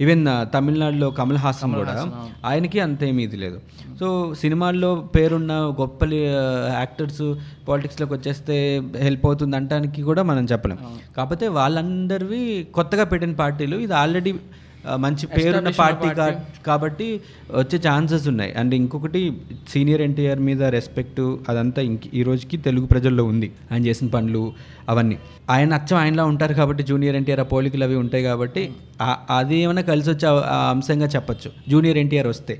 ఈవెన్ 0.01 0.25
తమిళనాడులో 0.53 1.11
కమల్ 1.11 1.37
హాసన్ 1.37 1.73
కూడా 1.73 1.95
ఆయనకి 2.45 2.79
అంతేమీ 2.79 3.23
ఇది 3.23 3.37
లేదు. 3.37 3.59
సో 3.99 4.33
సినిమాల్లో 4.41 4.95
పేరున్న 5.15 5.53
గొప్ప 5.81 6.05
యాక్టర్స్ 6.13 7.35
పాలిటిక్స్లోకి 7.67 8.13
వచ్చేస్తే 8.13 8.55
హెల్ప్ 9.07 9.25
అవుతుంది 9.29 9.55
అంటానికి 9.61 10.01
కూడా 10.09 10.23
మనం 10.29 10.45
చెప్పలేం. 10.53 10.79
కాకపోతే 11.17 11.45
వాళ్ళందరివి 11.59 12.41
కొత్తగా 12.77 13.05
పెట్టిన 13.11 13.35
పార్టీలు 13.43 13.77
ఇది 13.85 13.95
ఆల్రెడీ 14.03 14.33
మంచి 15.03 15.25
పేరున్న 15.27 15.69
పార్టీ 15.79 16.09
కాబట్టి 16.67 17.07
వచ్చే 17.59 17.77
ఛాన్సెస్ 17.87 18.25
ఉన్నాయి. 18.31 18.51
అండ్ 18.59 18.73
ఇంకొకటి 18.77 19.21
సీనియర్ 19.71 20.01
ఎన్టీఆర్ 20.05 20.41
మీద 20.49 20.61
రెస్పెక్ట్ 20.75 21.21
అదంతా 21.49 21.81
ఇంక 21.89 21.99
ఈ 22.19 22.21
రోజుకి 22.27 22.57
తెలుగు 22.67 22.87
ప్రజల్లో 22.93 23.23
ఉంది. 23.31 23.49
ఆయన 23.71 23.81
చేసిన 23.89 24.07
పనులు 24.15 24.43
అవన్నీ. 24.91 25.17
ఆయన 25.55 25.79
అచ్చం 25.79 25.97
ఆయనలా 26.03 26.25
ఉంటారు 26.31 26.53
కాబట్టి 26.59 26.83
జూనియర్ 26.91 27.17
ఎన్టీఆర్ 27.19 27.41
ఆ 27.45 27.47
పోలికలు 27.53 27.85
అవి 27.87 27.97
ఉంటాయి 28.03 28.23
కాబట్టి 28.29 28.63
అది 29.39 29.57
ఏమైనా 29.63 29.83
కలిసి 29.91 30.09
వచ్చే 30.13 30.29
అంశంగా 30.71 31.09
చెప్పొచ్చు. 31.15 31.51
జూనియర్ 31.69 31.99
ఎన్టీఆర్ 32.03 32.29
వస్తే. 32.35 32.55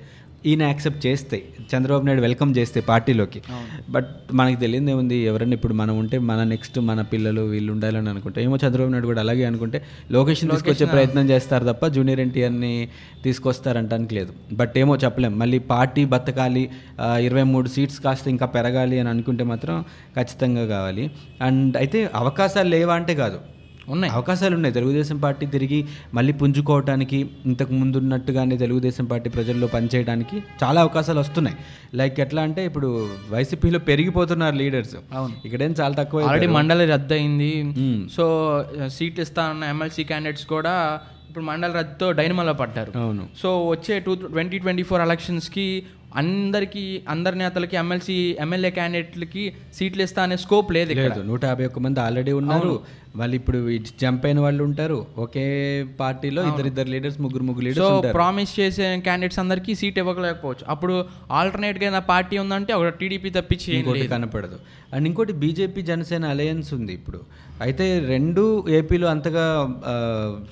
ఈయన 0.46 0.64
యాక్సెప్ట్ 0.64 1.08
చేస్తే 1.08 1.44
చంద్రబాబు 1.76 2.06
నాయుడు 2.06 2.22
వెల్కమ్ 2.22 2.58
చేస్తే 2.58 2.82
పార్టీలోకి. 2.82 3.42
బట్ 3.90 4.08
మనకి 4.34 4.56
తెలియదు 4.56 4.90
ఏముంది 4.90 5.16
ఎవరైనా 5.16 5.54
ఇప్పుడు 5.54 5.74
మనం 5.74 5.98
ఉంటే 5.98 6.20
మన 6.20 6.44
నెక్స్ట్ 6.44 6.80
మన 6.80 7.02
పిల్లలు 7.02 7.42
వీళ్ళు 7.42 7.72
ఉండాలని 7.74 8.10
అనుకుంటే 8.10 8.44
ఏమో 8.44 8.58
చంద్రబాబు 8.66 8.92
నాయుడు 8.92 9.08
కూడా 9.08 9.22
అలాగే 9.22 9.44
అనుకుంటే 9.44 9.86
లొకేషన్ 10.12 10.50
తీసుకొచ్చే 10.50 10.86
ప్రయత్నం 10.86 11.30
చేస్తారు 11.30 11.66
తప్ప 11.66 11.88
జూనియర్ 11.88 12.20
ఎన్టీఆర్ని 12.20 12.90
తీసుకొస్తారంటానికి 13.24 14.16
లేదు. 14.16 14.34
బట్ 14.54 14.78
ఏమో 14.78 14.98
చెప్పలేం. 14.98 15.40
మళ్ళీ 15.40 15.60
పార్టీ 15.60 16.06
బతకాలి 16.06 16.70
ఇరవై 17.02 17.44
మూడు 17.44 17.68
సీట్స్ 17.68 18.00
కాస్త 18.00 18.28
ఇంకా 18.28 18.46
పెరగాలి 18.46 19.00
అని 19.00 19.10
అనుకుంటే 19.10 19.44
మాత్రం 19.44 19.86
ఖచ్చితంగా 20.16 20.66
కావాలి. 20.66 21.12
అండ్ 21.42 21.78
అయితే 21.78 22.10
అవకాశాలు 22.16 22.70
లేవా 22.70 22.94
అంటే 22.94 23.16
కాదు. 23.16 23.59
ఉన్నాయి. 23.92 24.14
అవకాశాలు 24.14 24.56
ఉన్నాయి 24.56 24.74
తెలుగుదేశం 24.74 25.18
పార్టీ 25.18 25.46
తిరిగి 25.46 25.80
మళ్ళీ 26.14 26.34
పుంజుకోవటానికి 26.34 27.30
ఇంతకు 27.46 27.74
ముందు 27.74 27.98
ఉన్నట్టుగానే 27.98 28.58
తెలుగుదేశం 28.58 29.06
పార్టీ 29.06 29.30
ప్రజల్లో 29.30 29.68
పనిచేయడానికి 29.68 30.38
చాలా 30.64 30.82
అవకాశాలు 30.82 31.20
వస్తున్నాయి. 31.20 31.58
లైక్ 31.96 32.20
ఎట్లా 32.20 32.42
అంటే 32.42 32.66
ఇప్పుడు 32.66 33.10
వైసీపీలో 33.30 33.80
పెరిగిపోతున్నారు 33.80 34.56
లీడర్స్. 34.56 34.96
అవును. 35.14 35.36
ఇక్కడేం 35.46 35.76
చాలా 35.82 35.94
తక్కువ 35.94 36.24
ఆల్రెడీ 36.24 36.48
మండలి 36.48 36.86
రద్దు 36.86 37.14
అయింది. 37.14 37.54
సో 38.16 38.26
సీట్లు 38.88 39.22
ఇస్తానన్న 39.22 39.64
ఎమ్మెల్సీ 39.64 40.04
క్యాండిడేట్స్ 40.04 40.46
కూడా 40.46 41.00
ఇప్పుడు 41.30 41.46
మండలి 41.46 41.74
రద్దుతో 41.74 42.12
డైనమాలో 42.12 42.54
పడ్డారు. 42.54 42.92
అవును. 42.98 43.24
సో 43.42 43.50
వచ్చే 43.70 44.00
టూ 44.00 44.16
ట్వంటీ 44.16 44.58
ట్వంటీ 44.58 44.84
ఫోర్ 44.84 45.02
ఎలక్షన్స్కి 45.02 45.84
అందరికి 46.16 46.84
అందరి 47.10 47.38
నేతలకి 47.38 47.76
ఎమ్మెల్సీ 47.78 48.16
ఎమ్మెల్యే 48.40 48.70
క్యాండిడేట్లకి 48.72 49.54
సీట్లు 49.74 50.04
ఇస్తా 50.04 50.24
అనే 50.24 50.38
స్కోప్ 50.38 50.72
లేదు 50.74 50.90
ఇక్కడ. 50.92 51.04
లేదు. 51.04 51.22
నూట 51.28 51.46
యాభై 51.46 51.66
ఒక్క 51.66 51.80
మంది 51.80 52.00
ఆల్రెడీ 52.00 52.32
ఉన్నారు. 52.32 52.72
మళ్ళీ 53.20 53.36
ఇప్పుడు 53.42 53.60
జంప్ 54.02 54.26
అయిన 54.28 54.40
వాళ్ళు 54.46 54.62
ఉంటారు. 54.64 54.98
ఒకే 55.18 55.46
పార్టీలో 56.00 56.42
ఇద్దరిద్దరు 56.50 56.90
లీడర్స్ 56.94 57.18
ముగ్గురు 57.22 57.44
ముగ్గురు 57.44 57.66
లీడర్స్ 57.68 58.14
ప్రామిస్ 58.18 58.60
చేసే 58.60 58.88
క్యాండిడేట్స్ 59.08 59.40
అందరికీ 59.44 59.74
సీట్ 59.82 60.00
ఇవ్వలేకపోవచ్చు 60.02 60.66
అప్పుడు 60.74 60.96
ఆల్టర్నేట్గా 61.40 61.86
ఏదైనా 61.88 62.04
పార్టీ 62.14 62.38
ఉందంటే 62.44 62.74
ఒక 62.74 62.92
టీడీపీ 63.02 63.30
తప్పించి 63.30 63.70
ఇంకోటి 63.78 64.08
కనపడదు. 64.16 64.60
అండ్ 64.94 65.08
ఇంకోటి 65.08 65.34
బీజేపీ 65.44 65.82
జనసేన 65.90 66.26
అలయన్స్ 66.26 66.70
ఉంది 66.74 66.94
ఇప్పుడు. 66.94 67.20
అయితే 67.66 67.86
రెండు 68.12 68.44
ఏపీలో 68.70 69.08
అంతగా 69.08 69.46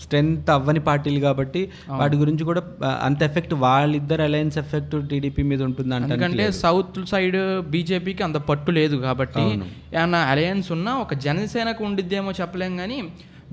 స్ట్రెంత్ 0.04 0.50
అవ్వని 0.56 0.80
పార్టీలు 0.80 1.20
కాబట్టి 1.20 1.62
వాటి 2.00 2.16
గురించి 2.18 2.44
కూడా 2.44 2.62
అంత 3.08 3.22
ఎఫెక్ట్ 3.24 3.54
వాళ్ళిద్దరు 3.54 4.22
అలయన్స్ 4.22 4.58
ఎఫెక్ట్ 4.58 4.96
టీడీపీ 5.12 5.44
మీద 5.44 5.62
ఉంటుంది 5.62 5.96
ఎందుకంటే 5.96 6.52
సౌత్ 6.64 7.00
సైడ్ 7.14 7.38
బీజేపీకి 7.70 8.24
అంత 8.24 8.38
పట్టు 8.50 8.72
లేదు 8.72 8.98
కాబట్టి 8.98 9.46
ఏమన్నా 9.94 10.20
అలయన్స్ 10.34 10.72
ఉన్నా 10.72 10.94
ఒక 10.98 11.14
జనసేనకు 11.14 11.84
ఉండిద్దేమో 11.84 12.32
చెప్పలేం 12.48 12.76
కానీ 12.78 13.00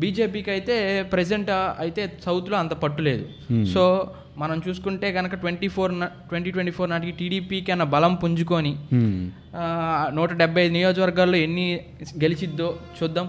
బీజేపీకి 0.01 0.51
అయితే 0.53 0.75
ప్రజెంట్ 1.13 1.51
అయితే 1.83 2.03
సౌత్లో 2.25 2.57
అంత 2.59 2.75
పట్టు 2.81 3.03
లేదు. 3.03 3.25
సో 3.73 3.83
మనం 4.39 4.57
చూసుకుంటే 4.65 5.09
కనుక 5.17 5.35
twenty 5.43 5.69
four 5.75 5.93
twenty 6.29 6.51
twenty 6.51 6.73
four 6.73 6.89
నాటికి 6.91 7.13
టీడీపీకి 7.19 7.71
అన్న 7.73 7.85
బలం 7.93 8.15
పుంజుకొని 8.23 8.73
ఆ, 9.55 9.63
నూట 10.17 10.31
డెబ్బై 10.41 10.63
ఐదు 10.63 10.75
నియోజకవర్గాల్లో 10.77 11.39
ఎన్ని 11.45 11.67
గెలిచిద్దో 12.23 12.69
చూద్దాం. 12.99 13.27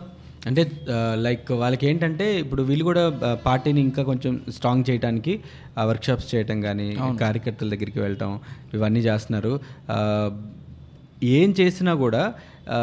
అంటే 0.48 0.64
లైక్ 1.22 1.52
వాళ్ళకి 1.62 1.86
ఏంటంటే 1.90 2.26
ఇప్పుడు 2.42 2.64
వీళ్ళు 2.64 2.84
కూడా 2.84 3.04
పార్టీని 3.46 3.82
ఇంకా 3.82 4.02
కొంచెం 4.04 4.34
స్ట్రాంగ్ 4.52 4.86
చేయడానికి 4.90 5.34
వర్క్షాప్స్ 5.90 6.30
చేయటం 6.34 6.58
కానీ 6.62 6.88
కార్యకర్తల 7.22 7.70
దగ్గరికి 7.70 8.00
వెళ్ళటం 8.00 8.34
ఇవన్నీ 8.74 9.04
చేస్తున్నారు. 9.08 9.54
ఏం 11.36 11.50
చేసినా 11.60 11.94
కూడా 11.98 12.24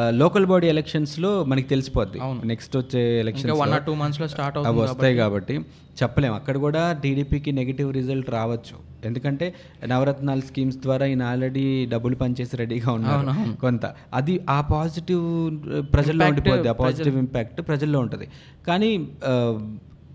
లోకల్ 0.08 0.46
బాడీ 0.46 0.66
ఎలక్షన్స్లో 0.66 1.44
మనకి 1.44 1.68
తెలిసిపోద్ది. 1.68 2.20
నెక్స్ట్ 2.44 2.76
వచ్చే 2.76 3.10
ఇంకా 3.10 3.20
ఎలక్షన్స్ 3.20 3.60
వన్ 3.60 3.72
ఆర్ 3.72 3.82
టూ 3.82 3.94
మంత్స్లో 3.94 4.28
స్టార్ట్ 4.28 4.58
అవి 4.58 4.78
వస్తాయి 4.78 5.16
కాబట్టి 5.16 5.58
చెప్పలేం. 6.02 6.34
అక్కడ 6.34 6.56
కూడా 6.56 6.92
టీడీపీకి 6.92 7.52
నెగిటివ్ 7.52 7.92
రిజల్ట్ 7.92 8.30
రావచ్చు. 8.30 8.92
ఎందుకంటే 9.04 9.54
నవరత్నాల 9.86 10.40
స్కీమ్స్ 10.40 10.76
ద్వారా 10.76 11.06
ఈయన 11.06 11.22
ఆల్రెడీ 11.22 11.86
డబ్బులు 11.86 12.14
పనిచేసి 12.14 12.56
రెడీగా 12.56 12.92
ఉన్నారు. 12.92 13.60
కొంత. 13.60 13.94
అది 14.14 14.40
ఆ 14.50 14.60
పాజిటివ్ 14.60 15.58
ప్రజల్లో 15.92 16.26
ఉండిపోద్ది. 16.26 16.68
ఆ 16.68 16.72
పాజిటివ్ 16.72 17.18
ఇంపాక్ట్ 17.18 17.60
ప్రజల్లో 17.60 17.98
ఉంటుంది. 17.98 18.28
కానీ 18.66 19.08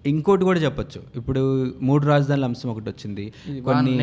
ఇంకోటి 0.10 0.44
కూడా 0.44 0.60
చెప్పొచ్చు. 0.60 1.00
ఇప్పుడు 1.16 1.42
మూడు 1.82 2.06
రాజధానుల 2.06 2.46
అంశం 2.46 2.70
ఒకటి 2.70 2.90
వచ్చింది. 2.90 3.26
కొన్ని. 3.66 3.94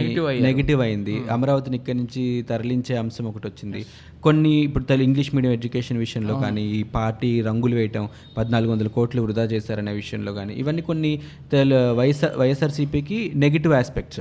నెగిటివ్ 0.41 0.81
అయింది. 0.81 1.17
అమరావతిని 1.31 1.77
ఇక్కడి 1.77 1.99
నుంచి 1.99 2.45
తరలించే 2.51 2.97
అంశం 2.97 3.25
ఒకటి 3.25 3.47
వచ్చింది. 3.47 3.83
కొన్ని 4.23 4.53
ఇప్పుడు 4.61 4.93
ఇంగ్లీష్ 4.93 5.35
మీడియం 5.35 5.53
ఎడ్యుకేషన్ 5.53 5.99
విషయంలో 5.99 6.35
కానీ 6.41 6.63
ఈ 6.71 6.83
పార్టీ 6.83 7.41
రంగులు 7.41 7.75
వేయటం 7.75 8.09
పద్నాలుగు 8.37 8.73
వందల 8.73 8.89
కోట్లు 8.89 9.23
వృధా 9.23 9.43
చేశారనే 9.43 9.93
విషయంలో 9.93 10.35
కానీ 10.35 10.55
ఇవన్నీ 10.55 10.83
కొన్ని 10.83 11.21
తెలు 11.53 11.93
వైఎస్ఆర్ 11.93 12.39
వైఎస్ఆర్సీపీకి 12.39 13.33
నెగిటివ్ 13.35 13.75
ఆస్పెక్ట్స్ 13.75 14.21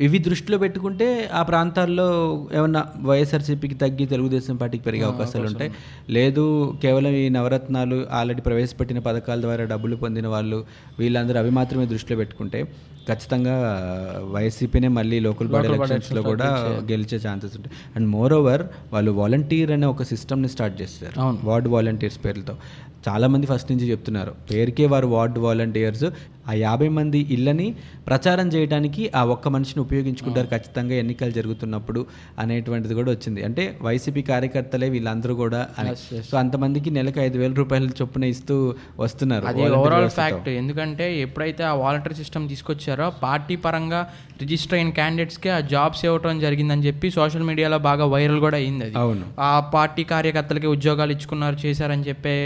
ఇవి 0.00 0.18
దృష్టిలో 0.18 0.58
పెట్టుకుంటే 0.58 1.30
ఆ 1.32 1.42
ప్రాంతాల్లో 1.42 2.06
ఏమన్నా 2.54 2.84
వైఎస్ఆర్సీపీకి 3.02 3.74
తగ్గి 3.74 4.06
తెలుగుదేశం 4.06 4.56
పార్టీకి 4.56 4.84
పెరిగే 4.84 5.02
అవకాశాలు 5.02 5.46
ఉంటాయి. 5.46 5.70
లేదు 6.10 6.74
కేవలం 6.82 7.10
ఈ 7.10 7.28
నవరత్నాలు 7.28 8.06
ఆల్రెడీ 8.10 8.40
ప్రవేశపెట్టిన 8.40 8.98
పథకాల 8.98 9.40
ద్వారా 9.40 9.64
డబ్బులు 9.64 9.96
పొందిన 9.96 10.26
వాళ్ళు 10.26 10.64
వీళ్ళందరూ 10.98 11.38
అవి 11.38 11.50
మాత్రమే 11.50 11.86
దృష్టిలో 11.86 12.16
పెట్టుకుంటే 12.16 12.64
ఖచ్చితంగా 13.08 13.56
వైసీపీనే 14.32 14.88
మళ్ళీ 14.88 15.20
లోకల్ 15.20 15.48
బాడీ 15.48 15.68
ఎలక్షన్స్లో 15.68 16.22
కూడా 16.22 16.46
గెలిచే 16.90 17.20
ఛాన్సెస్ 17.28 17.56
ఉంటాయి. 17.56 17.76
అండ్ 17.96 18.08
మోర్ 18.08 18.32
ఓవర్ 18.32 18.62
వాళ్ళు 18.92 19.10
వాలంటీర్ 19.10 19.70
అనే 19.70 19.86
ఒక 19.86 20.02
సిస్టమ్ని 20.02 20.48
స్టార్ట్ 20.48 20.82
చేస్తారు. 20.82 21.38
వార్డ్ 21.44 21.68
వాలంటీర్స్ 21.68 22.24
పేర్లతో. 22.24 22.56
చాలామంది 23.08 23.46
ఫస్ట్ 23.46 23.72
నుంచి 23.72 23.90
చెప్తున్నారు. 23.90 24.34
పేరుకే 24.50 24.86
వారు 24.86 25.06
వార్డ్ 25.06 25.38
వాలంటీర్స్. 25.38 26.04
ఆ 26.48 26.54
యాభై 26.64 26.88
మంది 26.98 27.20
ఇళ్ళని 27.30 27.66
ప్రచారం 28.08 28.48
చేయడానికి 28.48 29.02
ఆ 29.14 29.24
ఒక్క 29.24 29.48
మనిషిని 29.48 29.80
ఉపయోగించుకుంటారు 29.80 30.48
ఖచ్చితంగా 30.48 30.94
ఎన్నికలు 30.94 31.30
జరుగుతున్నప్పుడు 31.30 32.00
అనేటువంటిది 32.38 32.94
కూడా 32.94 33.10
వచ్చింది. 33.10 33.40
అంటే 33.44 33.64
వైసీపీ 33.80 34.22
కార్యకర్తలే 34.22 34.88
వీళ్ళందరూ 34.88 35.34
కూడా 35.34 35.60
అని. 35.78 35.92
సో 36.30 36.34
అంతమందికి 36.36 36.90
నెలకు 36.90 37.20
ఐదు 37.20 37.38
వేల 37.38 37.52
రూపాయల 37.54 37.88
చొప్పున 38.00 38.24
ఇస్తూ 38.24 38.56
వస్తున్నారు 38.98 39.46
అది 39.46 39.62
ఓవరాల్. 39.78 40.08
ఫ్యాక్ట్ 40.18 40.48
ఎందుకంటే 40.60 41.06
ఎప్పుడైతే 41.18 41.64
ఆ 41.64 41.74
వాలంటరీ 41.74 42.14
సిస్టమ్ 42.14 42.48
తీసుకొచ్చారో 42.48 43.08
పార్టీ 43.22 43.56
పరంగా 43.64 44.02
రిజిస్టర్ 44.42 44.78
అయిన 44.78 44.90
క్యాండిడేట్స్కి 44.90 45.48
ఆ 45.48 45.60
జాబ్స్ 45.72 46.04
ఇవ్వటం 46.04 46.40
జరిగిందని 46.40 46.86
చెప్పి 46.86 47.08
సోషల్ 47.10 47.46
మీడియాలో 47.50 47.78
బాగా 47.88 48.04
వైరల్ 48.14 48.40
కూడా 48.40 48.56
అయింది 48.56 48.84
అది. 48.84 48.94
అవును. 48.98 49.24
ఆ 49.40 49.52
పార్టీ 49.74 50.04
కార్యకర్తలకి 50.04 50.68
ఉద్యోగాలు 50.74 51.12
ఇచ్చుకున్నారు 51.12 51.56
చేశారని 51.64 52.06
చెప్పే 52.08 52.36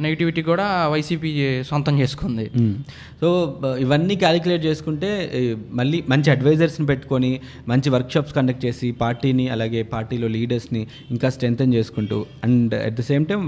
నెగిటివిటీ 0.00 0.42
కూడా 0.42 0.66
వైసీపీ 0.92 1.30
సొంతం 1.70 1.94
చేసుకుంది. 2.00 2.46
సో 3.20 3.28
ఇవన్నీ 3.84 4.16
క్యాలిక్యులేట్ 4.16 4.64
చేసుకుంటే 4.66 5.10
మళ్ళీ 5.80 5.98
మంచి 6.08 6.28
అడ్వైజర్స్ని 6.34 6.86
పెట్టుకొని 6.86 7.32
మంచి 7.68 7.88
వర్క్షాప్స్ 7.90 8.34
కండక్ట్ 8.34 8.64
చేసి 8.66 8.90
పార్టీని 9.04 9.46
అలాగే 9.48 9.82
పార్టీలో 9.94 10.28
లీడర్స్ని 10.36 10.82
ఇంకా 11.10 11.30
స్ట్రెంగ్తన్ 11.36 11.74
చేసుకుంటూ 11.74 12.18
and 12.44 12.74
at 12.86 12.96
the 13.00 13.04
same 13.10 13.26
time 13.26 13.42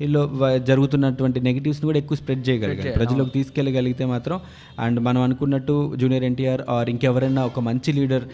వైసీపీలో 0.00 0.22
జరుగుతున్నటువంటి 0.68 1.38
నెగిటివ్స్ని 1.40 1.86
కూడా 1.86 1.98
ఎక్కువ 1.98 2.16
స్ప్రెడ్ 2.16 2.42
చేయగలిగారు. 2.48 2.92
ప్రజలకు 2.98 3.30
తీసుకెళ్ళగలిగితే 3.36 4.04
మాత్రం 4.04 4.36
అండ్ 4.78 4.98
మనం 5.00 5.20
అనుకున్నట్టు 5.22 5.74
జూనియర్ 5.96 6.24
ఎన్టీఆర్ 6.24 6.62
ఆర్ 6.68 6.88
ఇంకెవరైనా 6.90 7.42
ఒక 7.44 7.60
మంచి 7.60 7.92
లీడర్ 7.92 8.24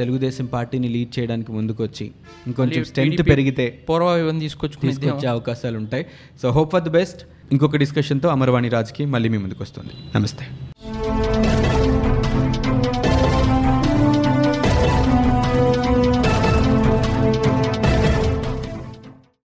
తెలుగుదేశం 0.00 0.46
పార్టీని 0.46 0.90
లీడ్ 0.96 1.12
చేయడానికి 1.18 1.52
ముందుకొచ్చి 1.52 2.06
ఇంకొంచెం 2.46 2.84
స్ట్రెంగ్త్ 2.84 3.24
పెరిగితే 3.32 3.66
పూర్వ 3.88 4.10
తీసుకొచ్చుకుని 4.40 4.90
తీసుకొచ్చే 4.92 5.28
అవకాశాలు 5.28 5.78
ఉంటాయి 5.78 6.06
so 6.42 6.48
hope 6.50 6.72
for 6.74 6.86
the 6.88 6.92
best 7.00 7.22
ఇంకొక 7.52 7.76
డిస్కషన్తో 7.76 8.28
అమర్వాణి 8.28 8.68
రాజ్కి 8.68 9.04
మళ్ళీ 9.06 9.30
మీ 9.34 9.38
ముందుకు 9.38 9.62
వస్తుంది 9.62 9.94
నమస్తే. 10.16 10.46